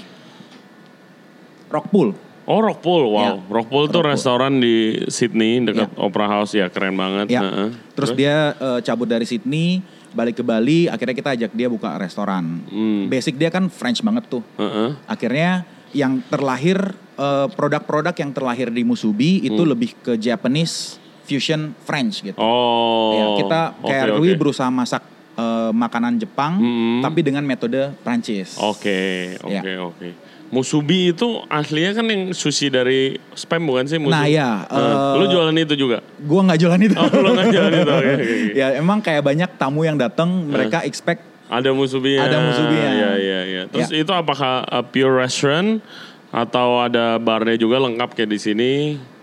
Rockpool. 1.73 2.13
Oh, 2.45 2.59
Rockpool, 2.59 3.15
wow. 3.15 3.23
Ya. 3.23 3.33
Rockpool 3.47 3.89
tuh 3.89 4.03
Rockpool. 4.03 4.11
restoran 4.11 4.59
di 4.59 5.07
Sydney 5.07 5.63
dekat 5.63 5.95
Opera 5.97 6.27
House 6.27 6.53
ya, 6.53 6.67
keren 6.67 6.99
banget. 6.99 7.31
Ya. 7.31 7.47
Heeh. 7.47 7.69
Terus 7.95 8.11
dia 8.13 8.59
uh, 8.59 8.83
cabut 8.83 9.07
dari 9.07 9.23
Sydney, 9.23 9.81
balik 10.11 10.39
ke 10.39 10.45
Bali, 10.45 10.87
akhirnya 10.87 11.15
kita 11.15 11.31
ajak 11.33 11.51
dia 11.53 11.67
buka 11.67 11.95
restoran. 11.97 12.63
Hmm. 12.67 13.07
Basic 13.07 13.35
dia 13.35 13.49
kan 13.49 13.67
French 13.67 14.01
banget 14.01 14.27
tuh. 14.27 14.43
Heeh. 14.57 14.95
Akhirnya 15.07 15.63
yang 15.91 16.23
terlahir 16.25 16.79
uh, 17.17 17.47
produk-produk 17.49 18.15
yang 18.15 18.31
terlahir 18.31 18.71
di 18.71 18.83
Musubi 18.83 19.43
itu 19.43 19.63
lebih 19.63 19.95
ke 19.99 20.15
Japanese 20.15 20.99
fusion 21.23 21.75
French 21.81 22.23
gitu. 22.23 22.35
Hmm. 22.35 22.47
Oh. 22.47 23.11
Ya, 23.15 23.25
kita 23.39 23.61
kayak 23.81 24.05
oke, 24.07 24.17
Rui 24.19 24.31
oke. 24.35 24.39
berusaha 24.39 24.67
masak 24.67 25.03
uh, 25.35 25.71
makanan 25.71 26.19
Jepang 26.19 26.59
Hmm. 26.59 27.01
tapi 27.01 27.23
dengan 27.23 27.43
metode 27.43 27.95
Prancis. 28.03 28.59
Oke, 28.59 29.35
oke, 29.39 29.51
Ya. 29.51 29.63
oke. 29.81 30.09
Musubi 30.51 31.15
itu 31.15 31.47
aslinya 31.47 31.95
kan 31.95 32.07
yang 32.11 32.35
sushi 32.35 32.69
dari 32.69 33.15
spam 33.33 33.63
bukan 33.63 33.87
sih? 33.87 34.03
Musubi? 34.03 34.19
Nah, 34.19 34.27
ya, 34.27 34.67
Nah, 34.67 35.15
eh, 35.15 35.19
lu 35.23 35.31
jualan 35.31 35.55
itu 35.55 35.75
juga? 35.79 36.03
Gua 36.19 36.43
nggak 36.43 36.59
jualan 36.59 36.81
itu. 36.83 36.95
Oh, 36.99 37.07
lu 37.07 37.31
nggak 37.33 37.49
jualan 37.55 37.73
itu? 37.73 37.93
Oke, 37.95 38.11
oke. 38.11 38.35
ya 38.59 38.67
emang 38.75 38.99
kayak 38.99 39.23
banyak 39.23 39.51
tamu 39.55 39.87
yang 39.87 39.95
datang 39.95 40.27
mereka 40.51 40.83
expect 40.83 41.23
Ada 41.47 41.71
musubinya. 41.71 42.27
Ada 42.27 42.39
musubinya. 42.43 42.91
Iya, 42.95 43.11
iya, 43.19 43.41
iya. 43.43 43.63
Terus 43.67 43.91
Ya. 43.91 44.03
itu 44.03 44.13
apakah 44.15 44.63
a 44.63 44.83
pure 44.83 45.19
restaurant 45.19 45.83
atau 46.31 46.79
ada 46.79 47.19
barnya 47.19 47.59
juga 47.59 47.83
lengkap 47.83 48.15
kayak 48.15 48.31
di 48.31 48.39
sini? 48.39 48.73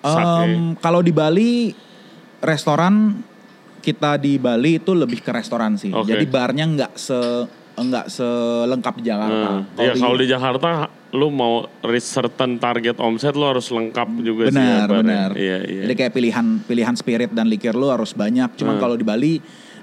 Em, 0.04 0.76
kalau 0.80 1.00
di 1.00 1.12
Bali 1.12 1.72
restoran 2.40 3.24
kita 3.80 4.20
di 4.20 4.36
Bali 4.36 4.76
itu 4.76 4.92
lebih 4.92 5.24
ke 5.24 5.32
restoran 5.32 5.80
sih. 5.80 5.92
Oke. 5.92 6.12
Jadi 6.12 6.28
barnya 6.28 6.68
nggak 6.68 6.92
se 6.96 7.20
nggak 7.78 8.06
selengkap 8.08 8.94
di 8.98 9.04
Jakarta. 9.06 9.50
Nah, 9.54 9.62
Iya, 9.78 9.94
kalau 9.96 10.16
di 10.16 10.26
Jakarta 10.26 10.70
lu 11.10 11.30
mau 11.30 11.54
reach 11.82 12.04
certain 12.04 12.58
target 12.58 12.98
omset 12.98 13.32
lu 13.32 13.46
harus 13.46 13.70
lengkap 13.70 14.10
juga 14.20 14.50
sih. 14.50 14.58
ya, 14.58 14.84
benar 14.84 14.88
barnya. 14.88 15.00
benar. 15.00 15.30
Iya, 15.34 15.58
iya. 15.64 15.82
Jadi 15.86 15.94
kayak 15.96 16.12
pilihan 16.12 16.46
pilihan 16.62 16.96
spirit 16.96 17.32
dan 17.32 17.46
liquor 17.46 17.72
lu 17.72 17.88
harus 17.88 18.12
banyak. 18.12 18.50
Cuman 18.56 18.76
Hmm. 18.76 18.82
kalau 18.82 18.96
di 18.96 19.06
Bali 19.06 19.34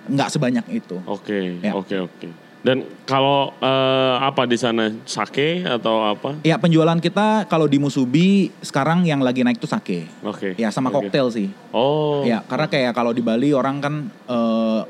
nggak 0.05 0.29
sebanyak 0.29 0.67
itu. 0.75 0.99
Oke, 1.05 1.63
Ya. 1.63 1.73
oke, 1.73 1.97
oke. 2.03 2.29
Dan 2.61 2.81
kalau 3.05 3.53
eh, 3.59 4.17
apa 4.19 4.43
di 4.43 4.57
sana 4.57 4.89
sake 5.05 5.63
atau 5.63 6.01
apa? 6.03 6.41
Ya 6.41 6.57
penjualan 6.57 6.97
kita 6.97 7.45
kalau 7.45 7.69
di 7.69 7.77
Musubi 7.77 8.49
sekarang 8.59 9.05
yang 9.05 9.21
lagi 9.21 9.45
naik 9.45 9.57
tuh 9.57 9.69
sake. 9.69 10.09
Oke. 10.21 10.57
Ya 10.57 10.69
sama 10.69 10.89
oke. 10.89 11.07
koktail 11.07 11.29
sih. 11.29 11.53
Oh. 11.71 12.25
Ya 12.25 12.41
karena 12.43 12.65
kayak 12.65 12.93
kalau 12.93 13.13
di 13.13 13.21
Bali 13.21 13.53
orang 13.53 13.79
kan 13.79 13.95
eh, 14.09 14.81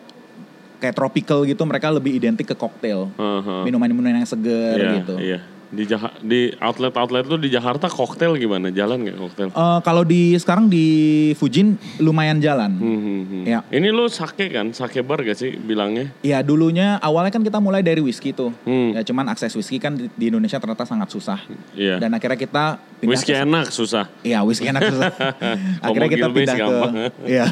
kayak 0.84 0.92
tropical 0.94 1.48
gitu 1.48 1.64
mereka 1.64 1.88
lebih 1.88 2.12
identik 2.12 2.44
ke 2.44 2.52
koktail. 2.52 3.08
Aha. 3.16 3.64
Minuman-minuman 3.64 4.20
yang 4.20 4.28
seger 4.28 4.76
Iya, 4.76 4.92
gitu. 5.00 5.16
Iya. 5.16 5.40
Di 5.74 5.90
Jaha- 5.90 6.14
di 6.22 6.54
outlet-outlet 6.54 7.26
tuh 7.26 7.34
di 7.34 7.50
Jakarta 7.50 7.90
koktail 7.90 8.38
gimana? 8.38 8.70
Jalan 8.70 9.02
nggak 9.02 9.18
koktail? 9.18 9.50
Eh, 9.50 9.78
kalau 9.82 10.06
di 10.06 10.38
sekarang 10.38 10.70
di 10.70 10.86
Fujin 11.34 11.74
lumayan 11.98 12.38
jalan. 12.38 12.78
Hmm, 12.78 13.00
hmm, 13.00 13.22
hmm. 13.26 13.42
Ya. 13.42 13.58
Ini 13.66 13.90
lu 13.90 14.06
sake 14.06 14.54
kan? 14.54 14.70
Sake 14.70 15.02
bar 15.02 15.26
gak 15.26 15.34
sih 15.34 15.58
bilangnya? 15.58 16.14
Ya 16.22 16.46
dulunya 16.46 17.02
awalnya 17.02 17.34
kan 17.34 17.42
kita 17.42 17.58
mulai 17.58 17.82
dari 17.82 17.98
whisky 17.98 18.30
tuh. 18.30 18.54
Hmm. 18.62 18.94
Ya 18.94 19.02
cuman 19.02 19.26
akses 19.26 19.50
whisky 19.58 19.82
kan 19.82 19.98
di, 19.98 20.06
di 20.14 20.30
Indonesia 20.30 20.62
ternyata 20.62 20.86
sangat 20.86 21.10
susah. 21.10 21.42
Iya. 21.74 21.98
Dan 21.98 22.14
akhirnya 22.14 22.38
kita 22.38 22.64
pindah 23.02 23.10
Whisky 23.10 23.34
ke 23.34 23.42
enak 23.42 23.66
susah. 23.66 24.04
Iya, 24.22 24.46
whisky 24.46 24.70
enak 24.70 24.82
susah. 24.84 25.10
akhirnya 25.90 26.10
kita 26.12 26.28
pindah 26.30 26.54
ke. 26.54 26.76
Iya. 27.34 27.46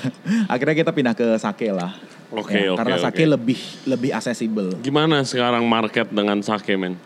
akhirnya 0.46 0.76
kita 0.78 0.90
pindah 0.94 1.14
ke 1.18 1.26
sake 1.42 1.74
lah. 1.74 1.90
Oke, 2.32 2.56
Ya, 2.58 2.72
oke, 2.72 2.80
Karena 2.80 2.96
sake 2.96 3.22
lebih 3.24 3.58
lebih 3.84 4.10
aksesibel. 4.10 4.72
Gimana 4.80 5.20
sekarang 5.22 5.64
market 5.64 6.08
dengan 6.08 6.40
sake 6.40 6.74
men? 6.74 6.96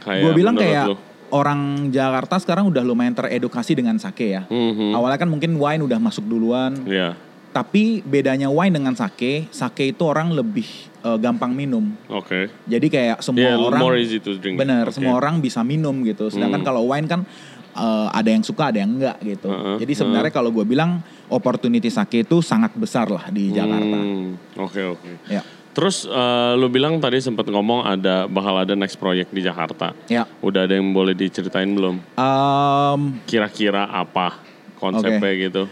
Kayak 0.00 0.22
Gue 0.22 0.32
bilang 0.34 0.56
kayak 0.56 0.84
lu? 0.88 0.96
orang 1.30 1.90
Jakarta 1.90 2.36
sekarang 2.38 2.68
udah 2.68 2.80
lumayan 2.80 3.12
teredukasi 3.12 3.74
dengan 3.74 3.96
sake 3.96 4.32
ya. 4.32 4.42
Mhm. 4.48 4.92
Awalnya 4.92 5.18
kan 5.18 5.28
mungkin 5.28 5.56
wine 5.56 5.82
udah 5.82 5.98
masuk 5.98 6.24
duluan. 6.24 6.80
Iya. 6.84 7.12
Tapi 7.50 8.02
bedanya 8.02 8.50
wine 8.50 8.74
dengan 8.74 8.94
sake, 8.94 9.46
sake 9.48 9.92
itu 9.92 10.02
orang 10.02 10.32
lebih 10.32 10.66
eh, 11.04 11.18
gampang 11.20 11.52
minum. 11.52 11.92
Oke. 12.08 12.48
Jadi 12.64 12.86
kayak 12.88 13.20
semua 13.20 13.44
Yeah, 13.44 13.60
orang 13.60 13.76
more 13.78 13.94
easy 13.94 14.16
to 14.18 14.34
drink. 14.34 14.56
Bener, 14.56 14.88
Oke. 14.88 14.96
semua 14.96 15.14
orang 15.14 15.36
bisa 15.38 15.60
minum 15.60 16.00
gitu. 16.00 16.32
Sedangkan 16.32 16.64
Hmm. 16.64 16.66
kalau 16.66 16.88
wine 16.88 17.04
kan 17.04 17.28
eh, 17.74 18.08
ada 18.10 18.28
yang 18.28 18.40
suka, 18.40 18.70
ada 18.70 18.78
yang 18.78 18.94
enggak 18.94 19.18
gitu. 19.20 19.46
Heeh, 19.46 19.76
Jadi 19.82 19.92
sebenarnya 19.94 20.30
kalau 20.30 20.48
gue 20.48 20.62
bilang 20.62 20.98
opportunity 21.26 21.88
sake 21.88 22.22
itu 22.22 22.38
sangat 22.40 22.72
besar 22.74 23.06
lah 23.06 23.26
di 23.28 23.50
Jakarta. 23.50 23.96
Hmm, 23.96 24.38
Oke 24.56 24.80
oke. 24.84 25.10
Ya, 25.26 25.42
Terus 25.74 26.06
eh, 26.06 26.52
lu 26.54 26.70
bilang 26.70 26.98
tadi 26.98 27.18
sempat 27.18 27.44
ngomong 27.44 27.82
ada 27.82 28.26
bakal 28.26 28.54
ada 28.56 28.72
next 28.72 28.94
project 28.94 29.34
di 29.34 29.42
Jakarta. 29.42 29.90
ya. 30.06 30.22
Udah 30.38 30.64
ada 30.64 30.74
yang 30.74 30.90
boleh 30.90 31.12
diceritain 31.12 31.66
belum? 31.66 31.98
Em, 32.14 33.00
Kira-kira 33.26 33.84
apa 33.84 34.38
konsepnya 34.76 35.34
gitu? 35.34 35.66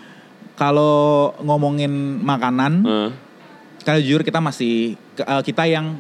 kalau 0.53 1.33
ngomongin 1.41 1.91
makanan, 2.19 2.73
Eh, 2.83 3.11
kalau 3.83 3.99
jujur 3.99 4.23
kita 4.23 4.39
masih 4.39 4.95
eh, 5.17 5.43
kita 5.43 5.67
yang 5.67 5.97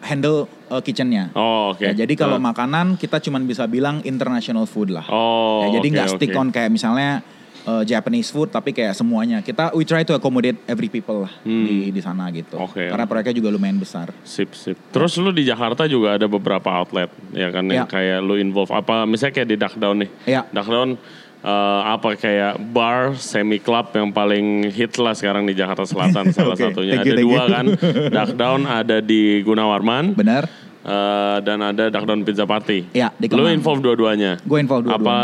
handle 0.00 0.44
eh, 0.66 0.80
kitchennya. 0.80 1.30
oh 1.32 1.70
oke. 1.70 1.80
Ya, 1.80 1.92
jadi 1.94 2.14
kalau 2.14 2.36
Eh, 2.36 2.42
makanan 2.42 2.94
kita 2.94 3.20
cuma 3.20 3.38
bisa 3.38 3.64
bilang 3.64 4.00
international 4.02 4.64
food 4.64 4.90
lah. 4.90 5.04
Oh. 5.06 5.64
ya, 5.64 5.78
jadi 5.78 5.86
nggak 5.92 6.08
stick 6.12 6.30
oke. 6.30 6.38
on 6.38 6.48
kayak 6.48 6.68
misalnya 6.68 7.20
uh, 7.64 7.80
Japanese 7.82 8.28
food 8.28 8.48
tapi 8.48 8.70
kayak 8.70 8.92
semuanya. 8.92 9.40
Kita 9.40 9.72
we 9.72 9.82
try 9.82 10.02
to 10.02 10.12
accommodate 10.12 10.60
every 10.64 10.86
people 10.86 11.24
lah 11.24 11.32
Hmm. 11.40 11.64
di 11.64 11.88
di 11.88 12.00
sana 12.00 12.28
gitu. 12.30 12.56
Oke, 12.56 12.86
Karena 12.86 13.04
proyeknya 13.04 13.34
juga 13.34 13.48
lumayan 13.50 13.76
besar. 13.76 14.12
Sip 14.22 14.52
sip. 14.52 14.76
Terus 14.90 15.16
lu 15.16 15.30
di 15.30 15.42
Jakarta 15.42 15.84
juga 15.84 16.14
ada 16.14 16.26
beberapa 16.26 16.68
outlet 16.70 17.08
ya 17.30 17.48
kan 17.48 17.64
yang 17.66 17.84
Ya. 17.84 17.90
kayak 17.90 18.18
lu 18.20 18.36
involve 18.36 18.70
apa 18.70 19.04
misalnya 19.04 19.34
kayak 19.34 19.48
di 19.48 19.56
Duckdown 19.56 19.96
nih. 20.00 20.10
Ya. 20.26 20.40
Duckdown 20.46 20.96
eh, 21.44 21.80
apa 21.84 22.16
kayak 22.16 22.56
bar 22.66 23.12
semi 23.14 23.60
club 23.60 23.92
yang 23.92 24.08
paling 24.10 24.68
hit 24.68 24.96
lah 24.96 25.12
sekarang 25.12 25.44
di 25.44 25.52
Jakarta 25.52 25.84
Selatan 25.84 26.30
salah 26.34 26.56
Oke, 26.56 26.64
satunya 26.64 26.98
thank 26.98 27.06
you, 27.06 27.12
ada 27.12 27.14
thank 27.14 27.28
dua 27.28 27.40
you. 27.40 27.52
kan. 27.52 27.66
Duckdown 28.10 28.60
ada 28.64 28.96
di 28.98 29.22
Gunawarman 29.40 30.16
Benar? 30.16 30.48
eh, 30.82 31.36
dan 31.40 31.58
ada 31.60 31.88
Duckdown 31.88 32.20
Pizza 32.22 32.44
Party. 32.44 32.88
Ya, 32.92 33.12
di 33.14 33.28
Lu 33.28 33.44
involve 33.46 33.80
dua-duanya. 33.80 34.40
Gue 34.42 34.58
involve 34.58 34.84
dua 34.84 34.96
Apa 34.96 35.16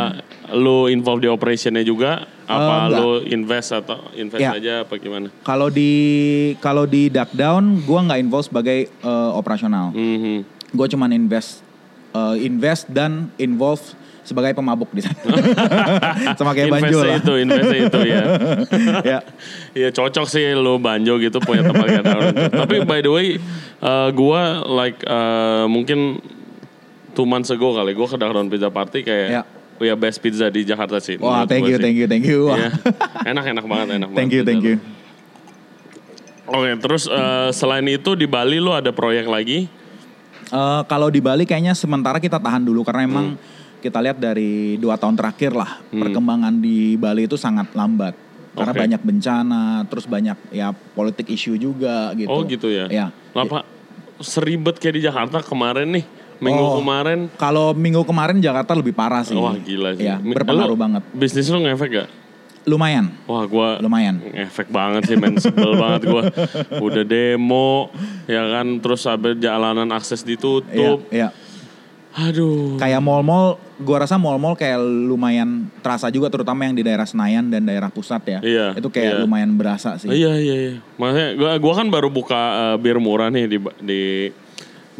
lu 0.50 0.86
involve 0.86 1.22
di 1.22 1.28
operationnya 1.28 1.80
juga? 1.80 2.26
Apa 2.44 2.74
enggak. 2.84 2.98
lu 2.98 3.10
invest 3.24 3.70
atau 3.70 4.10
invest 4.12 4.42
Ya. 4.42 4.50
aja 4.50 4.74
apa 4.82 4.98
gimana? 4.98 5.30
Kalau 5.40 5.70
di 5.70 5.92
kalau 6.58 6.82
di 6.82 7.06
duck 7.06 7.30
down, 7.30 7.78
gue 7.80 8.00
nggak 8.02 8.18
involve 8.18 8.42
sebagai 8.44 8.90
uh, 9.00 9.30
operasional. 9.32 9.94
Mhm. 9.94 10.42
Gue 10.70 10.86
cuman 10.86 11.10
invest 11.10 11.62
uh, 12.10 12.34
invest 12.34 12.90
dan 12.90 13.30
involve 13.36 13.94
sebagai 14.30 14.54
pemabuk 14.54 14.86
di 14.90 15.02
sana. 15.02 15.18
Sama 16.38 16.54
kayak 16.54 16.70
Banjo 16.70 17.02
lah. 17.02 17.18
itu, 17.18 17.32
investnya 17.34 17.78
itu 17.84 18.00
ya. 18.06 18.22
ya. 19.12 19.18
Iya 19.74 19.88
cocok 19.90 20.24
sih 20.24 20.54
lu 20.54 20.78
banjo 20.78 21.18
gitu 21.18 21.36
punya 21.38 21.66
tempat 21.66 21.84
kayak. 21.84 22.04
Tapi 22.54 22.76
by 22.82 23.00
the 23.00 23.10
way, 23.10 23.26
uh, 23.80 24.08
gua 24.10 24.62
like 24.64 25.02
uh, 25.02 25.66
mungkin 25.66 26.22
two 27.12 27.26
months 27.26 27.50
ago 27.50 27.74
kali 27.74 27.90
gua 27.90 28.06
ke 28.06 28.14
Darwin 28.14 28.46
Pizza 28.46 28.70
Party 28.70 29.02
kayak 29.02 29.28
Ya. 29.28 29.42
oh 29.76 29.84
ya 29.84 29.94
best 29.94 30.20
pizza 30.20 30.46
di 30.46 30.62
Jakarta 30.62 30.96
sih. 30.96 31.18
Wah, 31.18 31.42
thank 31.42 31.66
you, 31.66 31.74
sih. 31.74 31.82
thank 31.82 31.96
you, 31.96 32.06
thank 32.06 32.22
you. 32.22 32.46
Wah. 32.46 32.70
Enak 33.24 33.44
enak 33.48 33.64
banget, 33.64 33.98
enak 33.98 34.08
Thank 34.12 34.30
you, 34.30 34.42
banget. 34.42 34.46
thank 34.46 34.62
you. 34.62 34.76
Oke, 36.46 36.70
terus 36.78 37.06
eh, 37.06 37.50
selain 37.50 37.86
itu 37.86 38.12
di 38.12 38.26
Bali 38.26 38.58
lu 38.58 38.70
ada 38.70 38.90
proyek 38.90 39.24
lagi? 39.24 39.70
Eh, 40.46 40.82
kalau 40.84 41.06
di 41.06 41.22
Bali 41.22 41.46
kayaknya 41.46 41.72
sementara 41.72 42.18
kita 42.18 42.36
tahan 42.36 42.60
dulu 42.60 42.82
karena 42.82 43.06
emang 43.06 43.26
Hmm. 43.32 43.58
Kita 43.80 43.98
lihat 43.98 44.16
dari 44.16 44.76
dua 44.76 44.94
tahun 44.94 45.14
terakhir 45.14 45.52
lah 45.52 45.80
perkembangan 45.86 46.54
di 46.54 46.94
Bali 46.94 47.24
itu 47.24 47.34
sangat 47.34 47.72
lambat 47.72 48.14
karena 48.50 48.72
banyak 48.74 49.00
bencana, 49.00 49.64
terus 49.86 50.04
banyak 50.04 50.34
ya 50.50 50.68
politik 50.72 51.26
isu 51.26 51.54
juga 51.54 52.10
gitu. 52.12 52.28
Oh 52.28 52.42
gitu 52.42 52.66
ya. 52.66 52.86
Ya. 52.86 53.06
Lapa 53.30 53.62
seribet 54.18 54.76
kayak 54.76 54.94
di 54.94 55.02
Jakarta 55.02 55.38
kemarin 55.40 55.88
nih. 55.90 56.04
Minggu 56.40 56.58
Oh. 56.58 56.76
kemarin. 56.78 57.28
Kalau 57.34 57.70
minggu 57.70 58.02
kemarin 58.02 58.40
Jakarta 58.40 58.72
lebih 58.72 58.90
parah 58.90 59.22
sih. 59.22 59.36
Wah 59.36 59.54
gila 59.54 59.92
sih. 59.92 60.02
Ya, 60.02 60.16
berpengaruh 60.16 60.72
lu- 60.72 60.80
banget. 60.80 61.02
Bisnis 61.10 61.46
lu 61.46 61.60
ngefek 61.60 61.90
gak? 61.94 62.08
Lumayan, 62.62 63.08
Wah 63.24 63.44
gua 63.44 63.78
lumayan. 63.78 64.20
ngefek 64.20 64.68
banget 64.68 65.06
sih 65.06 65.16
men. 65.16 65.36
Sebel 65.36 65.76
banget 65.76 66.02
gua. 66.04 66.28
Udah 66.86 67.04
demo. 67.04 67.88
Ya 68.26 68.44
kan. 68.50 68.66
Terus 68.78 69.00
sampai 69.00 69.36
jalanan 69.36 69.88
akses 69.90 70.20
Iya, 70.20 70.28
ditutup. 70.28 70.98
iya. 71.08 71.28
Aduh. 72.10 72.74
Kayak 72.74 73.00
mall-mall, 73.06 73.54
gua 73.78 74.02
rasa 74.02 74.18
mall-mall 74.18 74.58
kayak 74.58 74.82
lumayan 74.82 75.70
terasa 75.78 76.10
juga 76.10 76.26
terutama 76.26 76.66
yang 76.66 76.74
di 76.74 76.82
daerah 76.82 77.06
Senayan 77.06 77.46
dan 77.46 77.62
daerah 77.62 77.86
pusat 77.86 78.22
ya. 78.26 78.38
Iya, 78.42 78.66
Itu 78.74 78.90
kayak 78.90 79.12
iya. 79.14 79.20
lumayan 79.22 79.54
berasa 79.54 79.94
sih. 79.94 80.10
Iya 80.10 80.34
iya 80.36 80.56
iya. 80.58 80.72
Maksudnya 80.98 81.28
gua 81.38 81.50
gua 81.62 81.74
kan 81.78 81.86
baru 81.86 82.10
buka 82.10 82.40
eh, 82.74 82.76
bir 82.82 82.98
murah 82.98 83.30
nih 83.30 83.46
di 83.46 83.58
di 83.78 84.02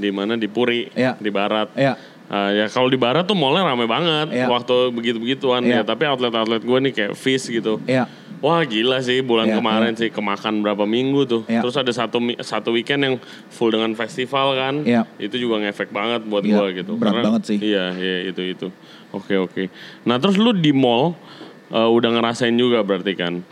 di 0.01 0.09
mana 0.15 0.39
di 0.39 0.47
Puri 0.47 0.87
Iya. 0.95 1.19
di 1.19 1.31
barat. 1.35 1.75
Iya. 1.75 1.99
Eh, 2.31 2.51
ya 2.57 2.67
kalau 2.71 2.87
di 2.87 2.95
barat 2.95 3.27
tuh 3.27 3.35
mallnya 3.35 3.67
rame 3.67 3.91
banget 3.91 4.31
Iya. 4.31 4.47
waktu 4.47 4.95
begitu-begituan 4.95 5.67
Iya. 5.67 5.83
ya. 5.83 5.83
Tapi 5.83 6.07
outlet-outlet 6.07 6.63
gue 6.63 6.79
nih 6.81 6.93
kayak 6.93 7.13
Fish 7.15 7.51
gitu. 7.51 7.83
Iya. 7.85 8.07
Wah 8.39 8.63
gila 8.63 9.03
sih 9.03 9.21
bulan 9.21 9.51
Iya, 9.51 9.59
kemarin 9.59 9.93
sih 9.93 10.09
kemakan 10.09 10.63
berapa 10.63 10.87
minggu 10.87 11.27
tuh. 11.27 11.43
Iya. 11.45 11.61
Terus 11.61 11.75
ada 11.75 11.91
satu 11.91 12.17
satu 12.41 12.71
weekend 12.71 13.03
yang 13.03 13.15
full 13.51 13.69
dengan 13.69 13.93
festival 13.93 14.55
kan. 14.55 14.75
Iya. 14.81 15.05
Itu 15.19 15.37
juga 15.37 15.59
ngefek 15.61 15.91
banget 15.91 16.23
buat 16.25 16.41
Iya, 16.41 16.55
gua 16.55 16.67
gitu. 16.71 16.93
berat 16.95 17.21
banget 17.21 17.43
sih. 17.45 17.59
Iya 17.59 17.93
iya 17.93 18.17
itu 18.25 18.41
itu. 18.41 18.67
Oke 19.11 19.35
oke. 19.35 19.67
Nah 20.05 20.17
terus 20.17 20.39
lu 20.39 20.55
di 20.55 20.71
mall 20.71 21.19
eh, 21.69 21.85
udah 21.85 22.11
ngerasain 22.11 22.55
juga 22.55 22.81
berarti 22.81 23.13
kan. 23.13 23.43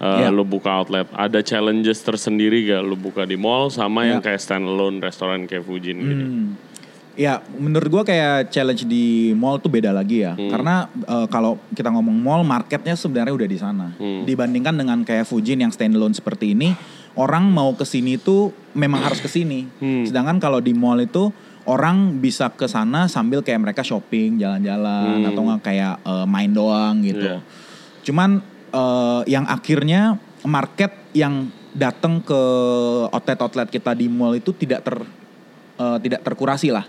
Eh, 0.00 0.18
Iya. 0.18 0.32
Lu 0.32 0.42
buka 0.42 0.72
outlet. 0.74 1.06
Ada 1.12 1.40
challenges 1.40 2.00
tersendiri 2.00 2.64
gak 2.66 2.80
lu 2.80 2.96
buka 2.96 3.22
di 3.22 3.36
mall 3.36 3.68
sama 3.68 4.02
yang 4.04 4.18
Iya. 4.18 4.26
kayak 4.26 4.40
standalone 4.40 4.98
restoran 4.98 5.44
kayak 5.44 5.62
Fujin 5.62 5.96
gitu. 6.00 6.24
Hmm. 7.12 7.20
Ya, 7.20 7.44
menurut 7.60 7.88
gua 7.92 8.02
kayak 8.08 8.48
challenge 8.48 8.88
di 8.88 9.36
mall 9.36 9.60
tuh 9.60 9.68
beda 9.68 9.92
lagi 9.92 10.24
ya. 10.24 10.32
Karena 10.32 10.88
eh, 10.88 11.26
kalau 11.28 11.60
kita 11.76 11.92
ngomong 11.92 12.16
mall, 12.16 12.40
marketnya 12.42 12.96
sebenarnya 12.96 13.36
udah 13.36 13.48
di 13.48 13.58
sana. 13.60 13.86
Dibandingkan 14.00 14.74
dengan 14.74 15.04
kayak 15.04 15.28
Fujin 15.28 15.60
yang 15.60 15.70
standalone 15.70 16.16
seperti 16.16 16.56
ini, 16.56 16.72
orang 17.20 17.52
mau 17.52 17.76
ke 17.76 17.84
sini 17.84 18.16
tuh 18.16 18.52
memang 18.72 19.04
harus 19.04 19.20
ke 19.20 19.28
sini. 19.28 19.68
Sedangkan 20.08 20.40
kalau 20.40 20.64
di 20.64 20.72
mall 20.72 21.04
itu 21.04 21.28
orang 21.62 22.18
bisa 22.18 22.50
ke 22.50 22.66
sana 22.66 23.06
sambil 23.06 23.44
kayak 23.44 23.62
mereka 23.62 23.86
shopping, 23.86 24.40
jalan-jalan 24.40 25.22
atau 25.30 25.40
nggak 25.46 25.62
kayak 25.62 25.94
eh, 26.02 26.26
main 26.26 26.50
doang 26.50 27.04
gitu. 27.04 27.22
Iya. 27.22 27.38
Cuman 28.02 28.42
eh, 28.72 29.22
yang 29.30 29.46
akhirnya 29.46 30.18
market 30.42 30.90
yang 31.14 31.52
datang 31.72 32.20
ke 32.20 32.40
outlet-outlet 33.14 33.68
kita 33.70 33.94
di 33.94 34.10
mall 34.10 34.34
itu 34.34 34.50
tidak 34.56 34.82
ter 34.82 34.96
eh, 35.78 35.98
tidak 36.02 36.20
terkurasi 36.26 36.72
lah. 36.74 36.86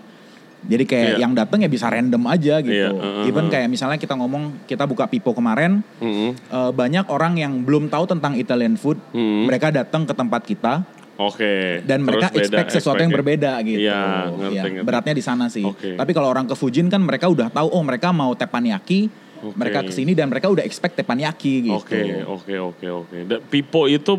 Jadi 0.64 0.84
kayak 0.84 1.08
Iya. 1.10 1.16
yang 1.20 1.32
datang 1.32 1.60
ya 1.60 1.68
bisa 1.68 1.86
random 1.86 2.24
aja 2.24 2.58
gitu. 2.58 2.72
Iya, 2.72 2.88
uh, 2.88 3.20
uh, 3.20 3.24
Even 3.24 3.46
uh. 3.46 3.50
kayak 3.50 3.68
misalnya 3.68 3.96
kita 3.96 4.14
ngomong 4.14 4.64
kita 4.64 4.84
buka 4.84 5.04
Pipo 5.04 5.30
kemarin, 5.30 5.84
Mm-mm. 5.98 6.32
eh, 6.32 6.70
banyak 6.72 7.04
orang 7.06 7.36
yang 7.36 7.52
belum 7.60 7.86
tahu 7.86 8.04
tentang 8.06 8.32
Italian 8.34 8.74
food, 8.74 8.96
Hmm. 9.10 9.44
mereka 9.44 9.68
datang 9.68 10.02
ke 10.02 10.12
tempat 10.12 10.40
kita 10.42 10.80
Oke. 11.16 11.78
dan 11.82 12.00
Terus 12.00 12.06
mereka 12.08 12.26
beda 12.28 12.40
expect 12.40 12.68
sesuatu 12.72 12.98
yang 12.98 13.12
berbeda 13.12 13.60
gitu. 13.62 13.84
Iya, 13.84 14.02
ngerti, 14.30 14.56
Ya, 14.56 14.62
ngerti. 14.64 14.82
beratnya 14.82 15.14
di 15.14 15.22
sana 15.22 15.46
sih. 15.46 15.62
Oke. 15.62 15.94
Tapi 15.94 16.10
kalau 16.10 16.26
orang 16.26 16.44
ke 16.44 16.54
Fujin 16.54 16.88
kan 16.88 16.98
mereka 16.98 17.28
udah 17.28 17.48
tahu 17.48 17.68
oh 17.68 17.82
mereka 17.82 18.08
mau 18.10 18.32
teppanyaki, 18.32 19.12
Oke. 19.40 19.54
mereka 19.54 19.84
ke 19.84 19.92
sini 19.92 20.12
dan 20.12 20.26
mereka 20.26 20.48
udah 20.48 20.62
expect 20.62 20.96
teppanyaki 20.96 21.68
gitu. 21.68 21.76
Oke, 21.76 22.02
oke, 22.24 22.54
oke, 22.58 22.86
oke. 22.88 23.16
Da- 23.26 23.42
Pipo 23.42 23.84
itu 23.84 24.16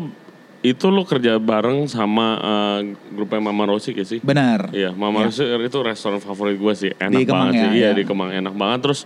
itu 0.66 0.90
lo 0.90 1.06
kerja 1.06 1.38
bareng 1.38 1.86
sama 1.86 2.26
eh, 2.36 2.78
grupnya 3.14 3.38
Mama 3.40 3.70
Rosi 3.70 3.94
gak 3.94 4.02
sih? 4.04 4.18
Benar. 4.18 4.74
Iya, 4.74 4.90
Mama 4.90 5.22
Rosi 5.22 5.46
itu 5.46 5.78
restoran 5.78 6.18
favorit 6.18 6.58
gue 6.58 6.74
sih. 6.74 6.90
Enak 6.92 7.14
Di 7.14 7.24
Kemang 7.24 7.38
banget 7.48 7.54
ya, 7.54 7.62
sih. 7.62 7.70
Iya, 7.70 7.86
ya. 7.86 7.90
di 7.94 8.02
Kemang 8.02 8.30
enak 8.34 8.54
banget. 8.54 8.78
Terus 8.82 9.00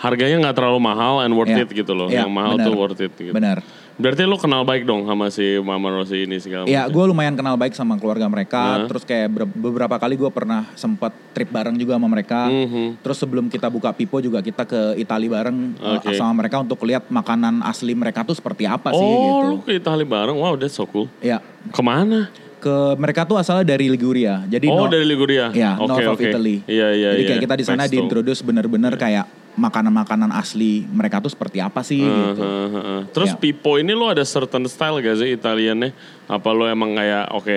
harganya 0.00 0.36
nggak 0.48 0.56
terlalu 0.56 0.80
mahal 0.80 1.20
and 1.20 1.36
worth 1.36 1.52
Iya. 1.52 1.62
it 1.62 1.70
gitu 1.70 1.92
loh. 1.92 2.08
Iya, 2.08 2.24
Yang 2.24 2.32
mahal 2.32 2.54
benar. 2.56 2.66
tuh 2.66 2.74
worth 2.74 3.00
it 3.00 3.12
gitu. 3.12 3.34
Benar. 3.36 3.58
Berarti 4.02 4.26
lo 4.26 4.34
kenal 4.34 4.66
baik 4.66 4.82
dong 4.82 5.06
sama 5.06 5.30
si 5.30 5.62
Mama 5.62 5.86
Rosi 5.88 6.26
ini 6.26 6.34
segala 6.36 6.66
Ya, 6.66 6.84
macam. 6.84 6.90
gue 6.90 7.04
lumayan 7.06 7.34
kenal 7.34 7.54
baik 7.54 7.70
sama 7.70 7.94
keluarga 7.94 8.26
mereka. 8.26 8.82
Nah. 8.82 8.86
Terus 8.90 9.06
kayak 9.06 9.28
ber- 9.30 9.46
beberapa 9.48 9.94
kali 9.94 10.18
gue 10.18 10.26
pernah 10.28 10.66
sempat 10.74 11.14
trip 11.30 11.46
bareng 11.48 11.78
juga 11.78 11.94
sama 11.94 12.10
mereka. 12.10 12.50
Mhm. 12.50 12.98
Terus 12.98 13.16
sebelum 13.16 13.46
kita 13.46 13.70
buka 13.70 13.94
Pipo 13.94 14.18
juga 14.18 14.42
kita 14.42 14.66
ke 14.66 14.98
Itali 14.98 15.30
bareng 15.30 15.78
uh, 15.78 16.02
Oke. 16.02 16.12
sama 16.12 16.34
mereka 16.36 16.58
untuk 16.58 16.82
lihat 16.82 17.06
makanan 17.06 17.62
asli 17.62 17.94
mereka 17.94 18.26
tuh 18.26 18.34
seperti 18.34 18.66
apa 18.66 18.90
sih 18.90 18.98
Oh, 18.98 19.22
gitu. 19.22 19.46
lu 19.46 19.56
ke 19.62 19.78
Itali 19.78 20.02
bareng. 20.02 20.34
Wow, 20.34 20.58
that's 20.58 20.74
so 20.74 20.82
cool. 20.84 21.06
Ya, 21.18 21.38
Ke 21.70 21.78
mana? 21.80 22.26
ke 22.58 22.74
mereka 22.94 23.22
tuh 23.22 23.34
asalnya 23.36 23.66
dari 23.68 23.86
Liguria. 23.86 24.46
Jadi 24.46 24.66
oh, 24.66 24.86
no- 24.86 24.86
dari 24.86 25.02
Liguria. 25.02 25.50
Ya, 25.50 25.74
Oke, 25.74 25.98
north 25.98 26.08
of. 26.08 26.18
Italy. 26.20 26.62
Iya, 26.64 26.88
iya, 26.90 27.08
Jadi 27.12 27.22
iya. 27.22 27.28
kayak 27.28 27.42
kita 27.42 27.54
di 27.54 27.64
sana 27.64 27.82
diintroduce 27.86 28.38
bener-bener 28.40 28.94
kayak 28.94 29.26
makanan-makanan 29.52 30.32
asli 30.32 30.88
mereka 30.88 31.20
tuh 31.20 31.28
seperti 31.28 31.60
apa 31.60 31.84
sih 31.84 32.00
gitu. 32.00 32.40
Heeh, 32.40 32.68
heeh. 32.72 33.00
Terus 33.12 33.30
Ya. 33.32 33.38
Pipo 33.38 33.76
ini 33.76 33.92
lo 33.92 34.08
ada 34.08 34.24
certain 34.24 34.64
style 34.64 35.04
gak 35.04 35.20
sih 35.20 35.36
Italiannya? 35.36 35.92
Apa 36.24 36.56
lo 36.56 36.64
emang 36.64 36.96
kayak 36.96 37.28
oke 37.30 37.56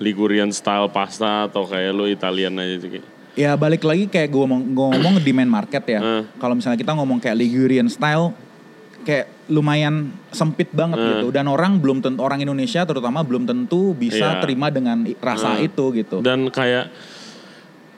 Ligurian 0.00 0.48
style 0.50 0.88
pasta 0.88 1.46
atau 1.46 1.68
kayak 1.68 1.92
lo 1.92 2.08
Italian 2.08 2.56
aja 2.56 2.76
sih? 2.80 3.02
Ya 3.34 3.52
balik 3.54 3.82
lagi 3.82 4.06
kayak 4.06 4.30
gue 4.30 4.40
ngomong, 4.40 4.62
gua 4.72 4.86
ngomong 4.94 5.18
demand 5.20 5.50
market 5.50 5.84
ya. 5.84 6.00
Eh. 6.00 6.22
Kalau 6.38 6.54
misalnya 6.54 6.78
kita 6.78 6.94
ngomong 6.94 7.18
kayak 7.18 7.34
Ligurian 7.36 7.90
style, 7.90 8.30
kayak 9.02 9.26
lumayan 9.50 10.14
sempit 10.32 10.72
banget 10.72 10.96
Eh. 10.96 11.06
gitu. 11.12 11.26
Dan 11.28 11.50
orang 11.50 11.76
belum 11.76 12.00
tentu 12.00 12.24
orang 12.24 12.40
Indonesia 12.40 12.86
terutama 12.88 13.20
belum 13.20 13.44
tentu 13.44 13.92
bisa 13.92 14.38
Iya. 14.38 14.40
terima 14.40 14.72
dengan 14.72 15.02
rasa 15.20 15.60
Eh. 15.60 15.68
itu 15.68 15.84
gitu. 15.92 16.22
Dan 16.24 16.48
kayak 16.48 16.88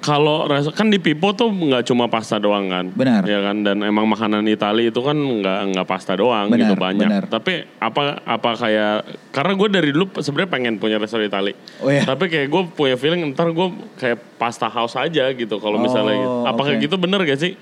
kalau 0.06 0.46
res- 0.46 0.70
kan 0.70 0.86
di 0.86 0.96
Pipo 0.96 1.30
tuh 1.32 1.50
nggak 1.50 1.82
cuma 1.84 2.06
pasta 2.06 2.38
doang 2.38 2.66
kan? 2.66 2.86
Benar. 2.88 3.22
Ya 3.24 3.42
kan 3.42 3.60
dan 3.60 3.82
emang 3.82 4.06
makanan 4.06 4.46
Itali 4.46 4.86
itu 4.86 5.00
kan 5.00 5.12
nggak 5.12 5.60
nggak 5.68 5.84
pasta 5.84 6.14
doang 6.14 6.46
Benar, 6.46 6.62
gitu 6.62 6.74
banyak. 6.76 7.04
benar. 7.04 7.22
Tapi 7.26 7.52
apa 7.76 8.22
apa 8.22 8.50
kayak 8.54 8.94
karena 9.30 9.52
gue 9.52 9.68
dari 9.68 9.90
dulu 9.90 10.14
sebenarnya 10.14 10.48
pengen 10.48 10.74
punya 10.76 10.96
restoran 10.96 11.26
Itali. 11.26 11.52
Oh 11.78 11.90
ya. 11.90 12.06
Tapi 12.06 12.24
kayak 12.26 12.46
gue 12.46 12.62
punya 12.70 12.94
feeling 12.94 13.26
ntar 13.28 13.50
gue 13.50 13.68
kayak 13.96 14.18
pasta 14.36 14.66
house 14.66 14.94
aja 14.94 15.26
gitu 15.28 15.58
kalau 15.58 15.76
misalnya 15.76 16.14
Oh, 16.14 16.22
gitu. 16.22 16.36
Apakah 16.46 16.72
oke. 16.72 16.80
gitu 16.80 16.96
bener 16.96 17.20
gak 17.20 17.36
sih? 17.36 17.58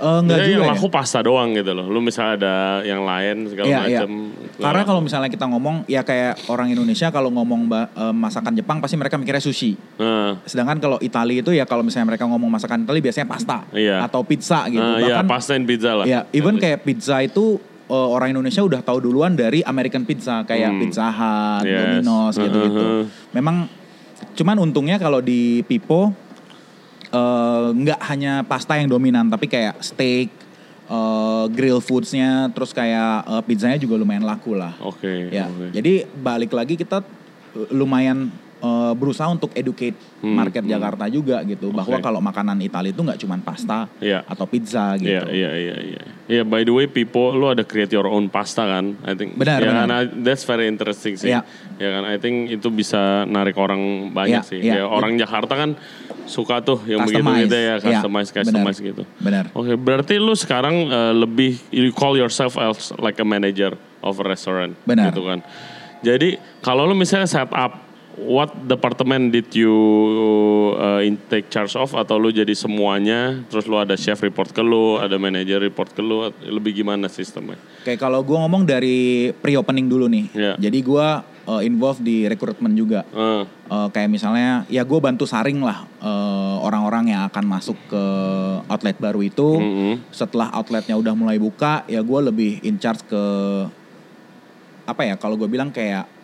Eh, 0.00 0.18
enggak 0.18 0.38
Jadi 0.38 0.48
juga 0.48 0.56
yang 0.56 0.64
ya. 0.64 0.72
laku 0.72 0.88
pasta 0.88 1.18
doang 1.20 1.52
gitu 1.52 1.70
loh. 1.70 1.84
Lu 1.84 2.00
misalnya 2.00 2.32
ada 2.34 2.54
yang 2.82 3.04
lain 3.04 3.36
segala 3.46 3.68
Iya, 3.68 3.80
iya. 3.84 4.00
macam. 4.00 4.10
Karena 4.56 4.82
kalau 4.82 5.00
misalnya 5.00 5.28
kita 5.28 5.44
ngomong 5.44 5.76
ya 5.84 6.00
kayak 6.00 6.48
orang 6.48 6.68
Indonesia 6.68 7.08
kalau 7.08 7.28
ngomong 7.28 7.68
eh, 7.68 7.86
masakan 8.10 8.52
Jepang 8.52 8.80
pasti 8.80 8.96
mereka 8.96 9.14
mikirnya 9.14 9.38
sushi. 9.38 9.76
Nah, 9.96 10.40
Sedangkan 10.42 10.80
kalau 10.80 10.96
Italia 10.98 11.38
itu 11.38 11.52
ya 11.52 11.62
kalau 11.62 11.80
misalnya 11.80 12.08
mereka 12.08 12.24
ngomong 12.24 12.48
masakan 12.48 12.82
Italia 12.82 13.02
biasanya 13.02 13.28
pasta 13.28 13.58
Iya. 13.70 14.00
atau 14.02 14.24
pizza 14.24 14.64
gitu. 14.66 14.80
nah, 14.80 14.96
ya 14.98 15.20
Bahkan 15.20 15.26
pasta 15.28 15.52
and 15.52 15.64
pizza 15.64 15.90
lah. 15.92 16.04
ya 16.04 16.24
even 16.32 16.56
kayak 16.56 16.80
pizza 16.80 17.20
itu 17.20 17.60
eh, 17.86 18.08
orang 18.08 18.32
Indonesia 18.32 18.62
udah 18.62 18.80
tahu 18.80 19.02
duluan 19.02 19.34
dari 19.34 19.60
American 19.60 20.02
Pizza 20.02 20.40
kayak 20.42 20.70
Hmm. 20.70 20.80
Pizza 20.80 21.06
Hut, 21.06 21.66
Yes. 21.66 21.76
Domino's 22.00 22.34
gitu-gitu. 22.36 22.80
Uh-huh. 22.80 23.02
Memang 23.30 23.68
cuman 24.32 24.56
untungnya 24.60 24.96
kalau 24.96 25.18
di 25.18 25.60
Pipo 25.64 26.14
eh, 27.10 27.66
nggak 27.74 28.00
hanya 28.10 28.42
pasta 28.46 28.78
yang 28.78 28.88
dominan 28.90 29.26
tapi 29.28 29.46
kayak 29.50 29.82
steak, 29.82 30.30
eh, 30.90 31.44
grill 31.52 31.82
foodsnya, 31.82 32.48
terus 32.54 32.70
kayak 32.70 33.26
eh, 33.26 33.42
pizzanya 33.44 33.78
juga 33.78 33.98
lumayan 34.00 34.24
laku 34.24 34.54
lah. 34.54 34.74
Oke. 34.82 35.30
Ya, 35.30 35.46
oke. 35.50 35.74
jadi 35.74 36.06
balik 36.18 36.54
lagi 36.54 36.74
kita 36.78 37.02
uh, 37.02 37.68
lumayan 37.74 38.30
uh, 38.60 38.92
berusaha 38.94 39.28
untuk 39.28 39.50
educate 39.52 39.96
Hmm, 40.20 40.36
market 40.36 40.60
hmm. 40.60 40.72
Jakarta 40.76 41.08
juga 41.08 41.40
gitu, 41.48 41.72
bahwa 41.72 41.96
Oke. 41.96 42.04
kalau 42.04 42.20
makanan 42.20 42.60
Italia 42.60 42.92
itu 42.92 43.00
nggak 43.00 43.16
cuma 43.24 43.40
pasta 43.40 43.88
Iya. 44.04 44.20
atau 44.28 44.44
pizza 44.44 44.92
gitu. 45.00 45.08
Iya, 45.08 45.24
iya, 45.32 45.50
iya, 45.56 45.76
iya. 45.80 46.02
Iya, 46.28 46.42
by 46.44 46.60
the 46.60 46.70
way, 46.70 46.84
Pipo, 46.84 47.32
lu 47.32 47.48
ada 47.48 47.64
create 47.64 47.88
your 47.90 48.04
own 48.04 48.28
pasta 48.28 48.68
kan? 48.68 49.00
I 49.00 49.16
think. 49.16 49.40
Benar, 49.40 49.64
ya, 49.64 49.72
benar. 49.72 49.80
kan, 49.80 49.88
I- 50.04 50.12
that's 50.20 50.44
very 50.44 50.68
interesting 50.68 51.16
sih. 51.16 51.32
Iya. 51.32 51.40
Ya 51.80 51.88
kan, 51.88 52.04
I 52.04 52.20
think 52.20 52.52
itu 52.52 52.68
bisa 52.68 53.24
narik 53.24 53.56
orang 53.56 54.12
banyak 54.12 54.44
Iya, 54.44 54.50
sih. 54.52 54.60
iya. 54.60 54.84
Ya, 54.84 54.84
orang 54.84 55.16
Jakarta 55.16 55.56
kan 55.56 55.70
suka 56.28 56.60
tuh 56.60 56.84
yang 56.84 57.00
Customize. 57.08 57.48
begitu-gitu 57.48 57.56
ya, 57.56 57.64
Iya, 57.64 57.74
customize, 57.80 58.28
customize 58.30 58.76
benar. 58.76 58.88
gitu. 58.92 59.02
Benar. 59.18 59.44
Oke, 59.56 59.72
berarti 59.74 60.14
lu 60.20 60.36
sekarang 60.36 60.84
uh, 60.86 61.16
lebih 61.16 61.56
you 61.72 61.88
call 61.90 62.12
yourself 62.12 62.60
as 62.60 62.92
like 63.00 63.16
a 63.16 63.24
manager 63.24 63.72
of 64.04 64.20
a 64.20 64.24
restaurant, 64.28 64.76
Benar. 64.84 65.16
gitu 65.16 65.24
kan. 65.24 65.40
Jadi 66.04 66.36
kalau 66.60 66.84
lu 66.84 66.92
misalnya 66.92 67.24
set 67.24 67.48
up, 67.50 67.88
what 68.26 68.52
department 68.68 69.32
did 69.32 69.48
you 69.56 69.72
uh, 70.76 71.00
in- 71.00 71.20
take 71.32 71.48
charge 71.48 71.72
of 71.76 71.92
atau 71.96 72.20
lu 72.20 72.28
jadi 72.28 72.52
semuanya, 72.52 73.40
terus 73.48 73.64
lu 73.64 73.80
ada 73.80 73.96
chef 73.96 74.20
report 74.20 74.52
ke 74.52 74.60
lu, 74.60 75.00
ada 75.00 75.16
manager 75.16 75.60
report 75.60 75.92
ke 75.96 76.02
lu, 76.04 76.28
lebih 76.44 76.84
gimana 76.84 77.08
sistemnya? 77.08 77.56
Kayak 77.82 78.00
kalau 78.04 78.20
gue 78.20 78.36
ngomong 78.36 78.68
dari 78.68 79.30
pre-opening 79.32 79.86
dulu 79.88 80.06
nih. 80.06 80.26
Iya. 80.36 80.52
Jadi 80.60 80.78
gue 80.84 81.06
uh, 81.24 81.62
involved 81.64 82.04
di 82.04 82.28
rekrutmen 82.28 82.76
juga. 82.76 83.02
Eh, 83.10 83.44
Uh, 83.70 83.86
kayak 83.86 84.10
misalnya 84.10 84.66
ya 84.66 84.82
gue 84.82 84.98
bantu 84.98 85.30
saring 85.30 85.62
lah 85.62 85.86
uh, 86.02 86.58
orang-orang 86.58 87.14
yang 87.14 87.22
akan 87.30 87.46
masuk 87.46 87.78
ke 87.86 88.02
outlet 88.66 88.98
baru 88.98 89.22
itu. 89.22 89.62
mm-mm. 89.62 90.10
Setelah 90.10 90.50
outletnya 90.58 90.98
udah 90.98 91.14
mulai 91.14 91.38
buka, 91.38 91.86
ya 91.86 92.02
gue 92.02 92.18
lebih 92.18 92.58
in 92.66 92.82
charge 92.82 93.06
ke 93.06 93.22
apa 94.90 95.06
ya? 95.06 95.14
Kalau 95.14 95.38
gue 95.38 95.46
bilang 95.46 95.70
kayak 95.70 96.02
uh, 96.02 96.19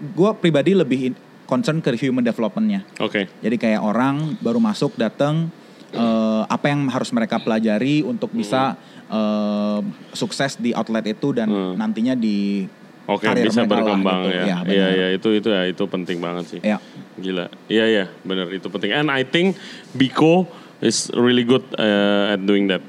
gue 0.00 0.30
pribadi 0.36 0.72
lebih 0.72 1.12
concern 1.44 1.78
ke 1.78 1.92
human 1.96 2.22
developmentnya. 2.22 2.86
Oke. 2.98 3.26
Jadi 3.38 3.56
kayak 3.56 3.80
orang 3.80 4.38
baru 4.38 4.58
masuk 4.58 4.94
datang 4.94 5.50
eh, 5.90 6.42
apa 6.46 6.66
yang 6.66 6.86
harus 6.86 7.10
mereka 7.10 7.36
pelajari 7.36 8.00
untuk 8.00 8.30
bisa 8.30 8.78
eh, 9.06 9.80
sukses 10.12 10.54
di 10.56 10.70
outlet 10.70 11.10
itu 11.10 11.34
dan 11.34 11.50
Hmm. 11.50 11.74
nantinya 11.74 12.14
di 12.14 12.62
Oke, 13.04 13.26
karir 13.26 13.42
bisa 13.44 13.66
mereka 13.66 13.74
lah 13.74 13.98
berkembang 13.98 14.20
gitu. 14.22 14.30
ya. 14.30 14.44
Ya, 14.46 14.56
Iya, 14.62 14.86
iya, 14.88 15.06
itu 15.10 15.28
itu 15.34 15.48
ya 15.50 15.62
itu 15.66 15.82
penting 15.84 16.22
banget 16.22 16.44
sih. 16.46 16.60
ya 16.62 16.78
Gila. 17.18 17.50
Iya, 17.66 17.84
iya, 17.84 18.04
benar 18.22 18.46
itu 18.54 18.70
penting. 18.70 18.94
And 18.94 19.10
I 19.10 19.26
think 19.26 19.58
Biko 19.90 20.46
is 20.78 21.10
really 21.12 21.42
good 21.42 21.66
uh, 21.74 22.32
at 22.32 22.40
doing 22.40 22.70
that 22.70 22.80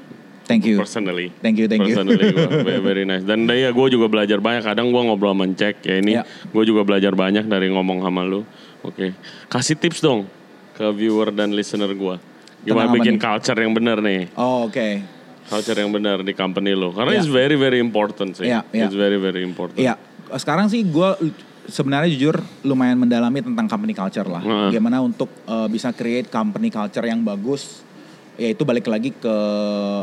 thank 0.44 0.62
you 0.62 0.78
personally. 0.78 1.30
Thank 1.40 1.56
you, 1.56 1.66
thank 1.66 1.82
you. 1.82 1.94
Personally, 1.94 2.30
very, 2.88 3.04
nice. 3.04 3.22
Dan 3.22 3.46
ya 3.46 3.70
gue 3.70 3.86
juga 3.88 4.06
belajar 4.06 4.38
banyak. 4.38 4.62
Kadang 4.62 4.90
gue 4.90 5.02
ngobrol 5.02 5.32
sama 5.32 5.46
Cek 5.48 5.76
ya 5.82 5.94
ini, 5.98 6.12
Ya. 6.16 6.22
gue 6.24 6.64
juga 6.64 6.82
belajar 6.82 7.12
banyak 7.12 7.46
dari 7.46 7.70
ngomong 7.70 8.02
sama 8.02 8.22
lu. 8.22 8.42
Oke, 8.82 9.14
kasih 9.46 9.78
tips 9.78 10.02
dong 10.02 10.26
ke 10.72 10.86
viewer 10.90 11.30
dan 11.30 11.54
listener 11.54 11.88
gue. 11.88 12.16
Gimana 12.62 12.86
Tentang 12.86 12.88
apa 12.88 12.96
bikin 12.96 13.14
nih? 13.14 13.22
culture 13.22 13.58
yang 13.58 13.72
benar 13.72 13.98
nih? 13.98 14.20
oh 14.34 14.66
oke 14.66 14.88
Culture 15.42 15.74
yang 15.76 15.90
benar 15.90 16.22
di 16.22 16.32
company 16.32 16.70
lo. 16.72 16.90
Karena 16.90 17.12
Ya. 17.12 17.18
it's 17.18 17.28
very 17.28 17.54
very 17.54 17.76
important 17.76 18.38
sih. 18.38 18.46
Ya, 18.46 18.62
ya. 18.70 18.86
It's 18.86 18.94
very 18.94 19.18
very 19.18 19.42
important. 19.42 19.76
Iya, 19.76 19.98
sekarang 20.32 20.70
sih 20.70 20.80
gue 20.80 21.34
sebenarnya 21.64 22.08
jujur 22.08 22.38
lumayan 22.62 22.96
mendalami 22.96 23.38
tentang 23.38 23.66
company 23.66 23.92
culture 23.92 24.24
lah. 24.24 24.40
Heeh. 24.40 24.68
Gimana 24.72 24.98
untuk 24.98 25.28
eh, 25.44 25.68
bisa 25.68 25.90
create 25.90 26.26
company 26.26 26.70
culture 26.70 27.02
yang 27.02 27.20
bagus. 27.20 27.82
Yaitu 28.34 28.64
balik 28.64 28.86
lagi 28.86 29.12
ke 29.12 29.36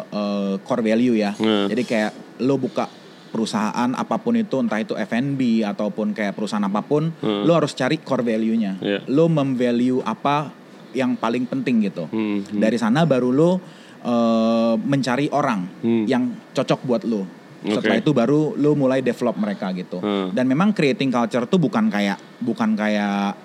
eh, 0.05 0.53
core 0.61 0.83
value 0.83 1.17
ya. 1.17 1.33
Heeh. 1.33 1.65
Jadi 1.67 1.83
kayak 1.83 2.11
lo 2.41 2.55
buka 2.55 2.85
perusahaan 3.29 3.93
apa 3.93 4.17
pun 4.17 4.33
itu 4.33 4.57
entah 4.57 4.81
itu 4.81 4.97
F&B 4.97 5.61
ataupun 5.61 6.13
kayak 6.13 6.33
perusahaan 6.33 6.63
apa 6.63 6.81
pun, 6.81 7.13
Heeh. 7.15 7.45
lo 7.45 7.53
harus 7.53 7.73
cari 7.73 8.01
core 8.01 8.25
value-nya. 8.25 8.81
Iya. 8.81 8.99
Lo 9.05 9.29
memvalue 9.29 10.01
apa 10.01 10.49
yang 10.91 11.13
paling 11.13 11.45
penting 11.45 11.85
gitu. 11.85 12.09
Hmm, 12.09 12.41
hmm. 12.41 12.57
Dari 12.57 12.77
sana 12.77 13.05
baru 13.05 13.29
lo 13.29 13.51
eh, 13.99 14.75
mencari 14.79 15.27
orang 15.29 15.83
Hmm. 15.83 16.05
yang 16.07 16.23
cocok 16.49 16.79
buat 16.83 17.03
lo. 17.03 17.27
Setelah 17.59 17.99
Oke. 17.99 18.03
itu 18.07 18.11
baru 18.15 18.55
lu 18.55 18.71
mulai 18.73 19.03
develop 19.03 19.35
mereka 19.35 19.75
gitu. 19.75 19.99
Hmm. 19.99 20.31
Dan 20.31 20.47
memang 20.47 20.71
creating 20.71 21.11
culture 21.11 21.43
tuh 21.43 21.59
bukan 21.59 21.91
kayak 21.91 22.15
bukan 22.39 22.71
kayak 22.71 23.35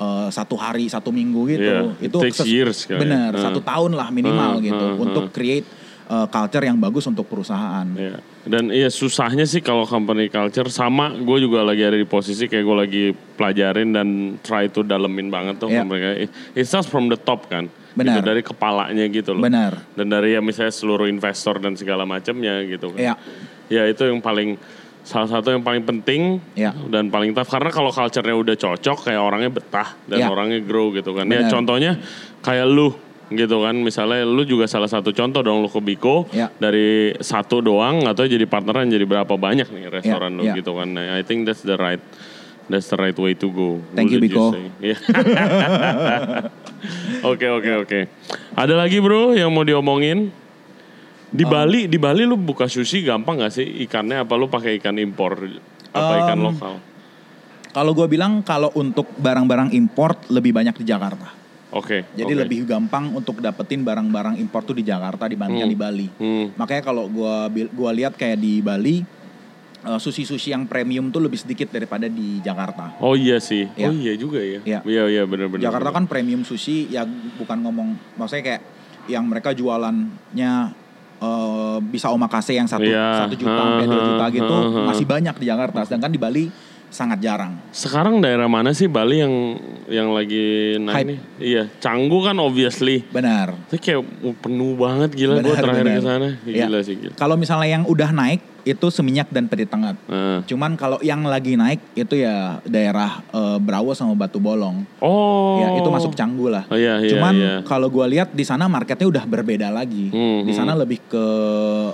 eh, 0.00 0.28
satu 0.30 0.56
hari 0.56 0.88
satu 0.88 1.12
minggu 1.12 1.40
gitu. 1.46 1.60
Yeah, 1.62 2.00
it 2.00 2.08
itu 2.08 2.18
takes 2.18 2.40
years 2.42 2.78
kali. 2.84 3.04
bener 3.04 3.36
Hmm. 3.36 3.44
satu 3.44 3.60
tahun 3.60 3.92
lah 3.92 4.08
minimal 4.08 4.56
Hmm, 4.56 4.64
gitu 4.64 4.86
hmm, 4.88 5.04
untuk 5.04 5.24
create 5.30 5.68
eh, 6.10 6.26
culture 6.26 6.64
yang 6.64 6.74
bagus 6.74 7.06
untuk 7.06 7.22
perusahaan. 7.24 7.86
Iya. 7.94 8.18
Dan 8.40 8.72
iya 8.72 8.88
susahnya 8.88 9.44
sih 9.44 9.60
kalau 9.60 9.84
company 9.84 10.26
culture 10.26 10.66
sama 10.66 11.12
gue 11.12 11.38
juga 11.38 11.60
lagi 11.60 11.84
ada 11.84 11.94
di 11.94 12.02
posisi 12.02 12.48
kayak 12.48 12.64
gue 12.64 12.76
lagi 12.78 13.04
pelajarin 13.36 13.92
dan 13.92 14.08
try 14.40 14.66
to 14.66 14.80
dalemin 14.80 15.28
banget 15.28 15.60
tuh 15.60 15.68
Iya. 15.68 15.84
mereka. 15.84 16.26
It 16.50 16.64
starts 16.64 16.88
from 16.88 17.06
the 17.06 17.20
top 17.20 17.46
kan. 17.46 17.68
Benar. 17.90 18.16
Gitu, 18.16 18.20
dari 18.24 18.42
kepalanya 18.42 19.06
gitu 19.06 19.34
loh. 19.34 19.42
Benar. 19.42 19.86
Dan 19.92 20.08
dari 20.08 20.32
ya 20.32 20.40
misalnya 20.40 20.72
seluruh 20.72 21.06
investor 21.06 21.58
dan 21.58 21.74
segala 21.74 22.02
macamnya 22.02 22.62
gitu 22.64 22.90
kan. 22.90 22.98
Iya. 22.98 23.14
Ya 23.70 23.82
itu 23.86 24.02
yang 24.02 24.18
paling 24.18 24.58
salah 25.02 25.28
satu 25.28 25.50
yang 25.52 25.64
paling 25.64 25.82
penting 25.82 26.38
Iya. 26.54 26.76
dan 26.92 27.08
paling 27.08 27.32
tough 27.32 27.48
karena 27.48 27.70
kalau 27.72 27.90
culture-nya 27.90 28.36
udah 28.36 28.56
cocok 28.56 29.08
kayak 29.08 29.20
orangnya 29.20 29.50
betah 29.50 29.96
dan 30.06 30.18
Iya. 30.22 30.26
orangnya 30.28 30.60
grow 30.60 30.92
gitu 30.92 31.16
kan. 31.16 31.24
Ya 31.26 31.44
Benar. 31.44 31.52
contohnya 31.52 31.92
kayak 32.44 32.66
lu 32.68 32.92
gitu 33.30 33.62
kan 33.62 33.78
misalnya 33.78 34.26
lu 34.26 34.42
juga 34.42 34.66
salah 34.66 34.90
satu 34.90 35.14
contoh 35.14 35.38
dong 35.46 35.62
lu 35.62 35.70
ke 35.70 35.78
Biko 35.78 36.26
Iya. 36.34 36.50
dari 36.58 37.14
satu 37.22 37.62
doang 37.62 38.02
atau 38.04 38.26
jadi 38.26 38.42
partneran 38.44 38.90
jadi 38.90 39.06
berapa 39.06 39.30
banyak 39.38 39.70
nih 39.70 39.86
restoran 39.86 40.34
lu 40.34 40.44
iya. 40.50 40.58
gitu 40.58 40.74
kan. 40.74 40.90
Nah, 40.90 41.14
I 41.14 41.22
think 41.22 41.46
that's 41.46 41.62
the 41.62 41.78
right 41.78 42.02
that's 42.66 42.90
the 42.90 42.98
right 42.98 43.14
way 43.14 43.34
to 43.38 43.46
go. 43.50 43.78
Thank 43.94 44.10
you, 44.10 44.18
Biko. 44.18 44.50
Oke 47.20 47.44
oke 47.44 47.84
oke. 47.84 48.00
Ada 48.56 48.72
lagi 48.72 48.96
bro 49.04 49.36
yang 49.36 49.52
mau 49.52 49.60
diomongin? 49.60 50.32
Di 51.30 51.46
Um, 51.46 51.50
Bali, 51.50 51.86
di 51.86 51.98
Bali 51.98 52.26
lu 52.26 52.34
buka 52.34 52.66
sushi 52.66 53.06
gampang 53.06 53.38
gak 53.38 53.54
sih 53.54 53.66
ikannya? 53.86 54.26
Apa 54.26 54.34
lu 54.34 54.50
pakai 54.50 54.82
ikan 54.82 54.98
impor? 54.98 55.38
Apa 55.94 56.12
ikan 56.26 56.38
Um, 56.42 56.46
lokal? 56.50 56.74
Kalau 57.70 57.94
gue 57.94 58.06
bilang 58.10 58.42
kalau 58.42 58.74
untuk 58.74 59.06
barang-barang 59.14 59.70
import 59.70 60.26
lebih 60.26 60.50
banyak 60.50 60.74
di 60.74 60.84
Jakarta. 60.84 61.30
Oke. 61.70 62.02
Jadi 62.18 62.34
oke. 62.34 62.40
lebih 62.42 62.58
gampang 62.66 63.14
untuk 63.14 63.38
dapetin 63.38 63.86
barang-barang 63.86 64.42
import 64.42 64.66
tuh 64.66 64.74
di 64.74 64.82
Jakarta 64.82 65.30
dibandingkan 65.30 65.70
Hmm. 65.70 65.74
di 65.74 65.78
Bali. 65.78 66.06
Hmm. 66.18 66.46
Makanya 66.58 66.82
kalau 66.82 67.06
gua 67.06 67.46
gua 67.70 67.94
lihat 67.94 68.18
kayak 68.18 68.42
di 68.42 68.58
Bali 68.58 69.06
eh, 69.80 69.98
sushi-sushi 70.02 70.50
yang 70.50 70.66
premium 70.66 71.14
tuh 71.14 71.22
lebih 71.22 71.38
sedikit 71.38 71.70
daripada 71.70 72.10
di 72.10 72.42
Jakarta. 72.42 72.98
Oh 72.98 73.14
iya 73.14 73.38
sih. 73.38 73.70
Iya. 73.78 73.86
Oh 73.86 73.94
iya 73.94 74.12
juga 74.18 74.42
ya. 74.42 74.60
Iya. 74.66 74.80
Iya 74.82 75.02
iya 75.06 75.22
benar-benar. 75.22 75.62
Jakarta 75.62 75.94
kan 75.94 76.10
premium 76.10 76.42
sushi 76.42 76.90
ya 76.90 77.06
bukan 77.38 77.62
ngomong 77.62 78.18
maksudnya 78.18 78.42
kayak 78.50 78.62
yang 79.06 79.30
mereka 79.30 79.54
jualannya 79.54 80.74
eh, 81.20 81.76
bisa 81.84 82.08
omakase 82.08 82.52
yang 82.52 82.64
satu 82.64 82.82
Iya. 82.82 83.24
satu 83.24 83.34
juta 83.36 83.52
sampai 83.54 83.86
dua 83.86 84.02
juta 84.08 84.24
gitu 84.32 84.56
masih 84.82 85.04
banyak 85.04 85.34
di 85.36 85.46
Jakarta 85.46 85.78
sedangkan 85.84 86.10
di 86.10 86.18
Bali 86.18 86.44
sangat 86.90 87.22
jarang. 87.22 87.54
Sekarang 87.70 88.18
daerah 88.18 88.50
mana 88.50 88.74
sih 88.74 88.90
Bali 88.90 89.22
yang 89.22 89.54
yang 89.86 90.10
lagi 90.10 90.74
naik 90.74 90.96
Hype. 90.98 91.06
nih? 91.06 91.18
Iya, 91.38 91.62
Canggu 91.78 92.18
kan 92.18 92.34
obviously. 92.34 93.06
Benar. 93.06 93.54
Tapi 93.70 93.78
kayak 93.78 94.02
uh, 94.02 94.34
penuh 94.34 94.74
banget 94.74 95.14
gila 95.14 95.38
gue 95.38 95.54
terakhir 95.54 95.86
ke 95.86 96.02
sana. 96.02 96.28
Iya. 96.42 96.66
Gila 96.66 96.78
sih 96.82 96.94
gila. 96.98 97.14
Kalau 97.14 97.38
misalnya 97.38 97.78
yang 97.78 97.84
udah 97.86 98.10
naik 98.10 98.42
itu 98.62 98.86
seminyak 98.88 99.32
dan 99.32 99.48
peti 99.48 99.64
tengah. 99.64 99.96
Nah. 100.04 100.44
Cuman 100.44 100.76
kalau 100.76 101.00
yang 101.00 101.24
lagi 101.24 101.56
naik 101.56 101.80
itu 101.94 102.20
ya 102.20 102.60
daerah 102.62 103.24
eh, 103.32 103.58
Brawo 103.58 103.92
sama 103.92 104.12
Batu 104.12 104.36
Bolong. 104.36 104.84
Oh. 105.00 105.58
Ya 105.58 105.72
itu 105.76 105.88
masuk 105.88 106.12
Canggu 106.12 106.52
lah. 106.52 106.68
Oh 106.68 106.76
iya 106.76 107.00
iya 107.00 107.10
Cuman 107.16 107.34
iya. 107.34 107.54
kalau 107.64 107.88
gua 107.88 108.04
lihat 108.04 108.32
di 108.32 108.44
sana 108.44 108.68
marketnya 108.68 109.08
udah 109.08 109.24
berbeda 109.24 109.72
lagi. 109.72 110.12
Hmm, 110.12 110.44
di 110.44 110.52
sana 110.52 110.76
lebih 110.76 111.00
ke 111.04 111.26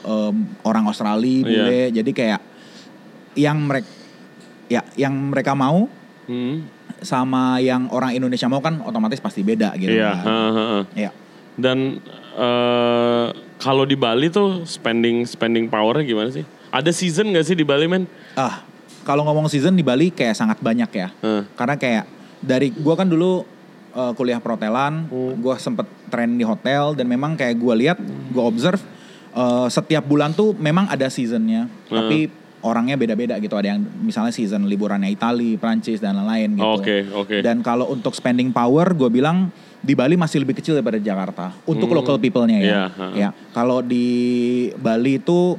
em, 0.00 0.34
orang 0.62 0.84
Australia, 0.86 1.42
Iya. 1.42 1.44
bule. 1.46 1.82
Jadi 1.94 2.10
kayak 2.10 2.40
yang 3.36 3.58
mereka 3.62 3.88
ya 4.66 4.82
yang 4.98 5.14
mereka 5.30 5.54
mau 5.54 5.86
Hmm. 6.26 6.66
sama 6.98 7.62
yang 7.62 7.86
orang 7.94 8.10
Indonesia 8.10 8.50
mau 8.50 8.58
kan 8.58 8.82
otomatis 8.82 9.22
pasti 9.22 9.46
beda 9.46 9.78
gitu 9.78 9.94
Iya, 9.94 10.10
kan. 10.10 10.26
ha, 10.26 10.36
ha. 10.50 10.78
Iya. 10.90 11.10
Dan 11.54 12.02
eh, 12.34 13.26
kalau 13.56 13.84
di 13.84 13.94
Bali 13.94 14.26
tuh 14.26 14.66
spending 14.66 15.22
spending 15.22 15.70
powernya 15.70 16.02
gimana 16.02 16.28
sih? 16.28 16.42
Ada 16.76 16.92
season 16.92 17.32
gak 17.32 17.46
sih 17.46 17.56
di 17.56 17.64
Bali 17.64 17.88
men? 17.88 18.04
Ah, 18.36 18.60
kalau 19.00 19.24
ngomong 19.24 19.48
season 19.48 19.72
di 19.72 19.80
Bali 19.80 20.12
kayak 20.12 20.36
sangat 20.36 20.60
banyak 20.60 20.90
ya. 20.92 21.08
Hah. 21.24 21.42
Karena 21.56 21.74
kayak 21.74 22.04
dari 22.38 22.68
gua 22.70 22.94
kan 22.94 23.08
dulu 23.08 23.48
eh, 23.96 24.12
kuliah 24.12 24.36
perhotelan, 24.36 25.08
Hmm. 25.08 25.40
gua 25.40 25.56
sempet 25.56 25.88
tren 26.06 26.36
di 26.36 26.44
hotel 26.44 26.92
dan 26.92 27.08
memang 27.08 27.32
kayak 27.32 27.56
gua 27.56 27.72
lihat, 27.72 27.96
gua 28.28 28.44
observe 28.44 28.84
eh, 29.32 29.68
setiap 29.68 30.04
bulan 30.04 30.32
tuh 30.32 30.52
memang 30.52 30.84
ada 30.86 31.08
seasonnya, 31.08 31.64
Hmm. 31.88 31.96
tapi 31.96 32.28
orangnya 32.60 32.96
beda-beda 32.96 33.36
gitu. 33.36 33.52
Ada 33.52 33.72
yang 33.72 33.80
misalnya 34.00 34.32
season 34.32 34.64
liburannya 34.64 35.08
Itali, 35.08 35.56
Prancis 35.56 35.96
dan 35.96 36.12
lain-lain 36.14 36.56
gitu. 36.56 36.72
Oke, 36.76 36.96
oke. 37.06 37.36
Dan 37.40 37.60
kalau 37.60 37.88
untuk 37.88 38.12
spending 38.12 38.48
power, 38.50 38.92
gue 38.92 39.08
bilang 39.08 39.48
di 39.78 39.92
Bali 39.92 40.16
masih 40.16 40.40
lebih 40.40 40.56
kecil 40.56 40.74
daripada 40.74 40.96
Jakarta 40.98 41.52
untuk 41.64 41.88
Hmm. 41.88 41.96
local 41.96 42.16
people-nya 42.16 42.58
ya. 42.58 42.64
Iya, 42.66 42.84
ha. 42.90 43.06
Ya, 43.14 43.28
kalau 43.52 43.80
di 43.80 44.06
Bali 44.74 45.20
itu 45.20 45.56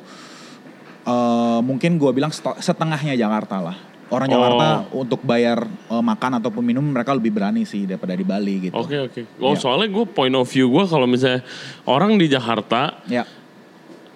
eh, 1.07 1.59
mungkin 1.63 1.95
gue 1.95 2.11
bilang 2.11 2.29
setengahnya 2.59 3.15
Jakarta 3.15 3.63
lah. 3.63 3.77
Orang 4.07 4.31
Jakarta 4.31 4.87
untuk 4.95 5.19
bayar 5.19 5.67
eh, 5.67 6.03
makan 6.03 6.39
ataupun 6.39 6.63
minum 6.63 6.83
mereka 6.83 7.11
lebih 7.11 7.31
berani 7.31 7.63
sih 7.63 7.83
daripada 7.83 8.15
di 8.15 8.23
Bali 8.23 8.71
gitu. 8.71 8.75
Oke 8.75 8.95
oke. 9.01 9.21
Oh 9.39 9.51
Iya. 9.51 9.59
soalnya 9.59 9.87
gue 9.89 10.05
point 10.07 10.31
of 10.31 10.47
view 10.47 10.67
gue 10.69 10.83
kalau 10.83 11.03
misalnya 11.03 11.43
orang 11.83 12.15
di 12.15 12.27
Jakarta 12.27 13.03
Ya, 13.07 13.27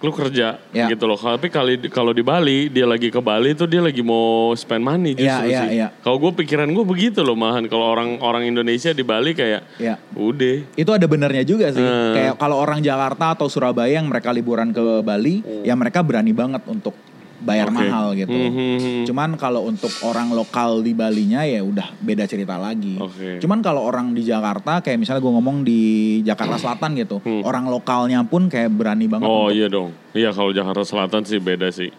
lu 0.01 0.11
kerja 0.11 0.57
Ya. 0.69 0.87
gitu 0.87 1.05
loh. 1.05 1.15
Tapi 1.15 1.47
kali 1.47 1.77
kalau 1.87 2.09
di 2.09 2.21
Bali 2.21 2.67
dia 2.67 2.83
lagi 2.83 3.07
ke 3.07 3.17
Bali 3.17 3.53
tuh 3.53 3.65
dia 3.65 3.79
lagi 3.79 4.01
mau 4.01 4.51
spend 4.53 4.81
money 4.81 5.13
justru 5.13 5.45
Iya, 5.45 5.47
iya, 5.47 5.61
sih. 5.61 5.69
iya. 5.75 5.87
Kalau 5.95 6.17
gue 6.17 6.31
pikiran 6.35 6.65
gue 6.67 6.81
begitu 6.81 7.21
loh 7.21 7.33
malahan 7.33 7.65
kalau 7.65 7.85
orang 7.87 8.17
orang 8.19 8.43
Indonesia 8.43 8.89
di 8.89 9.01
Bali 9.01 9.31
kayak 9.31 9.61
ya. 9.77 9.95
udah. 10.11 10.73
Itu 10.73 10.89
ada 10.89 11.05
benernya 11.05 11.41
juga 11.43 11.69
sih. 11.69 11.79
Hmm. 11.79 12.13
Kayak 12.13 12.33
kalau 12.35 12.57
orang 12.57 12.81
Jakarta 12.81 13.33
atau 13.33 13.45
Surabaya 13.45 13.93
yang 13.93 14.05
mereka 14.05 14.29
liburan 14.29 14.69
ke 14.69 14.81
Bali, 14.99 15.45
ya 15.61 15.73
mereka 15.73 16.01
berani 16.01 16.31
banget 16.31 16.65
untuk 16.65 16.97
bayar 17.41 17.67
Oke. 17.67 17.75
mahal 17.75 18.05
gitu. 18.13 18.29
Hmm, 18.29 18.49
hmm, 18.49 18.77
hmm. 18.77 19.03
Cuman 19.05 19.29
kalau 19.35 19.65
untuk 19.65 19.89
orang 20.01 20.29
lokal 20.31 20.79
di 20.79 20.93
Balinya 20.93 21.41
ya 21.41 21.59
udah 21.59 21.97
beda 21.97 22.23
cerita 22.25 22.55
lagi. 22.55 22.95
Oke. 22.95 23.41
Cuman 23.41 23.59
kalau 23.59 23.81
orang 23.81 24.13
di 24.13 24.21
Jakarta 24.21 24.79
kayak 24.79 24.97
misalnya 24.97 25.19
gue 25.19 25.33
ngomong 25.33 25.57
di 25.61 25.81
Jakarta 26.21 26.55
Selatan 26.55 26.93
gitu, 26.95 27.17
orang 27.41 27.65
lokalnya 27.65 28.21
pun 28.23 28.45
kayak 28.45 28.69
berani 28.69 29.09
banget. 29.09 29.25
Hmm. 29.25 29.33
Oh 29.33 29.49
untuk- 29.49 29.57
iya 29.57 29.67
dong. 29.67 29.89
Iya 30.13 30.29
kalau 30.31 30.53
Jakarta 30.53 30.85
Selatan 30.85 31.25
sih 31.25 31.41
beda 31.41 31.73
sih. 31.73 31.89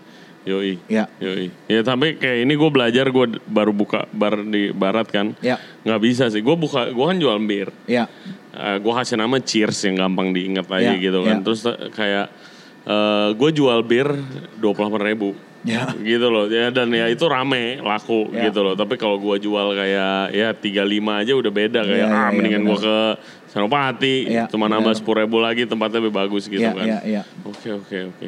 Yoi. 0.42 0.74
Ya. 0.90 1.06
Yoi. 1.22 1.54
Ya 1.70 1.86
tapi 1.86 2.18
kayak 2.18 2.42
ini 2.42 2.58
gue 2.58 2.70
belajar 2.70 3.06
gue 3.08 3.38
baru 3.46 3.70
buka 3.70 4.10
bar 4.10 4.42
di 4.42 4.74
barat 4.74 5.06
kan. 5.06 5.38
Ya. 5.38 5.58
Nggak 5.86 6.00
bisa 6.02 6.24
sih. 6.30 6.42
Gue 6.42 6.58
buka, 6.58 6.90
gue 6.90 7.04
kan 7.06 7.14
jual 7.14 7.38
bir. 7.46 7.70
Ya. 7.86 8.10
Eh, 8.52 8.76
gue 8.82 8.92
kasih 8.92 9.16
nama 9.16 9.38
Cheers 9.38 9.86
yang 9.86 10.02
gampang 10.02 10.34
diingat 10.34 10.66
aja 10.68 10.92
Ya, 10.92 10.98
gitu 10.98 11.22
kan. 11.22 11.40
ya. 11.40 11.44
Terus 11.46 11.60
eh, 11.70 11.88
kayak 11.94 12.26
eh 12.84 13.28
gue 13.32 13.50
jual 13.52 13.80
bir 13.82 14.08
dua 14.56 14.72
puluh 14.72 14.98
ribu. 14.98 15.30
Ya. 15.62 15.94
Gitu 15.94 16.26
loh. 16.26 16.50
Ya 16.50 16.68
dan 16.68 16.90
ya 16.90 17.06
itu 17.06 17.22
rame 17.24 17.78
laku 17.78 18.26
Ya. 18.30 18.50
gitu 18.50 18.60
loh. 18.60 18.74
Tapi 18.74 18.98
kalau 18.98 19.14
gue 19.16 19.38
jual 19.38 19.70
kayak 19.72 20.34
ya 20.34 20.48
35 20.50 20.90
aja 21.22 21.32
udah 21.32 21.52
beda 21.52 21.80
kayak 21.82 22.02
Ya, 22.02 22.10
ya, 22.10 22.10
ah 22.10 22.26
ya, 22.26 22.34
mendingan 22.34 22.62
gue 22.64 22.74
benar. 22.74 22.82
ke 22.82 22.96
Senopati 23.46 24.16
Ya, 24.26 24.44
cuma 24.48 24.66
nambah 24.66 24.90
sepuluh 24.92 25.22
ribu 25.22 25.38
lagi 25.38 25.62
tempatnya 25.62 26.02
lebih 26.02 26.16
bagus 26.16 26.46
gitu 26.46 26.58
Ya, 26.58 26.74
kan. 26.74 26.82
ya, 26.82 26.98
ya. 27.04 27.22
Oke 27.44 27.68
oke 27.70 27.98
oke. 28.10 28.26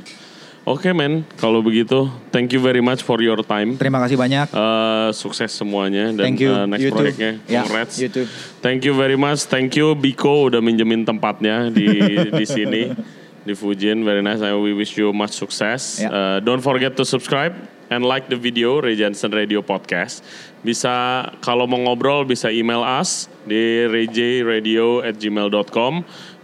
Oke 0.64 0.94
men, 0.94 1.28
kalau 1.34 1.60
begitu 1.60 2.06
thank 2.30 2.48
you 2.48 2.56
very 2.56 2.80
much 2.80 3.02
for 3.02 3.18
your 3.18 3.42
time. 3.42 3.76
Terima 3.76 3.98
kasih 3.98 4.14
banyak. 4.14 4.48
Eh, 4.48 5.08
sukses 5.12 5.50
semuanya 5.50 6.08
dan 6.14 6.24
Thank 6.24 6.40
you. 6.40 6.54
eh, 6.54 6.64
next 6.64 6.80
You 6.80 6.88
too. 6.88 6.96
proyeknya. 6.96 7.32
Ya, 7.44 7.66
Congrats. 7.66 7.98
you 7.98 8.08
too. 8.08 8.24
Thank 8.60 8.80
you 8.80 8.94
very 8.94 9.18
much. 9.18 9.44
Thank 9.44 9.74
you 9.74 9.92
Biko 9.92 10.48
udah 10.48 10.62
minjemin 10.62 11.02
tempatnya 11.02 11.68
di 11.68 11.84
di 12.30 12.44
sini 12.46 12.82
di 13.44 13.52
Fujin. 13.52 14.02
Very 14.02 14.20
nice. 14.20 14.40
I 14.40 14.52
we 14.52 14.72
wish 14.72 14.96
you 14.96 15.12
much 15.12 15.32
success. 15.32 16.00
Ya. 16.00 16.08
Uh, 16.08 16.36
don't 16.40 16.60
forget 16.60 16.96
to 16.96 17.04
subscribe 17.04 17.52
and 17.88 18.02
like 18.02 18.26
the 18.26 18.36
video 18.36 18.80
Ray 18.80 18.96
Jensen 18.96 19.30
Radio 19.30 19.60
Podcast. 19.60 20.24
Bisa 20.60 21.24
kalau 21.40 21.64
mau 21.64 21.78
ngobrol 21.78 22.24
bisa 22.24 22.48
email 22.48 22.80
us 22.80 23.28
di 23.44 23.84
rayjradio@gmail.com. 23.84 25.92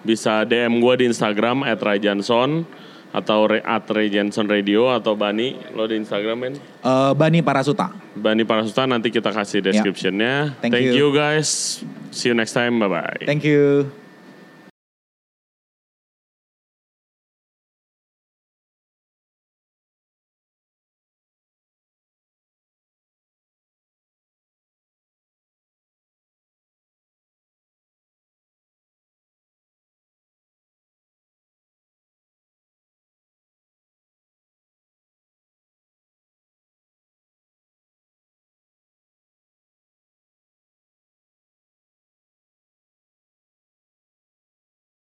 Bisa 0.01 0.45
DM 0.45 0.81
gue 0.81 0.95
di 0.97 1.05
Instagram 1.09 1.65
at 1.65 1.81
@rayjanson 1.81 2.65
atau 3.11 3.51
re- 3.51 3.65
at 3.67 3.91
Ray 3.91 4.07
Jensen 4.07 4.47
Radio 4.47 4.87
atau 4.87 5.19
Bani 5.19 5.59
lo 5.75 5.83
di 5.85 5.99
Instagram 5.99 6.37
men 6.39 6.55
Eh, 6.57 7.13
Bani 7.19 7.43
Parasuta. 7.43 7.91
Bani 8.15 8.47
Parasuta 8.47 8.87
nanti 8.87 9.11
kita 9.11 9.35
kasih 9.35 9.59
descriptionnya 9.61 10.55
Thank 10.63 10.73
thank 10.79 10.87
you. 10.95 10.97
you 10.97 11.09
guys 11.11 11.83
see 12.15 12.31
you 12.31 12.39
next 12.39 12.55
time 12.55 12.79
bye 12.79 12.87
bye 12.87 13.19
Thank 13.27 13.43
you. 13.43 14.00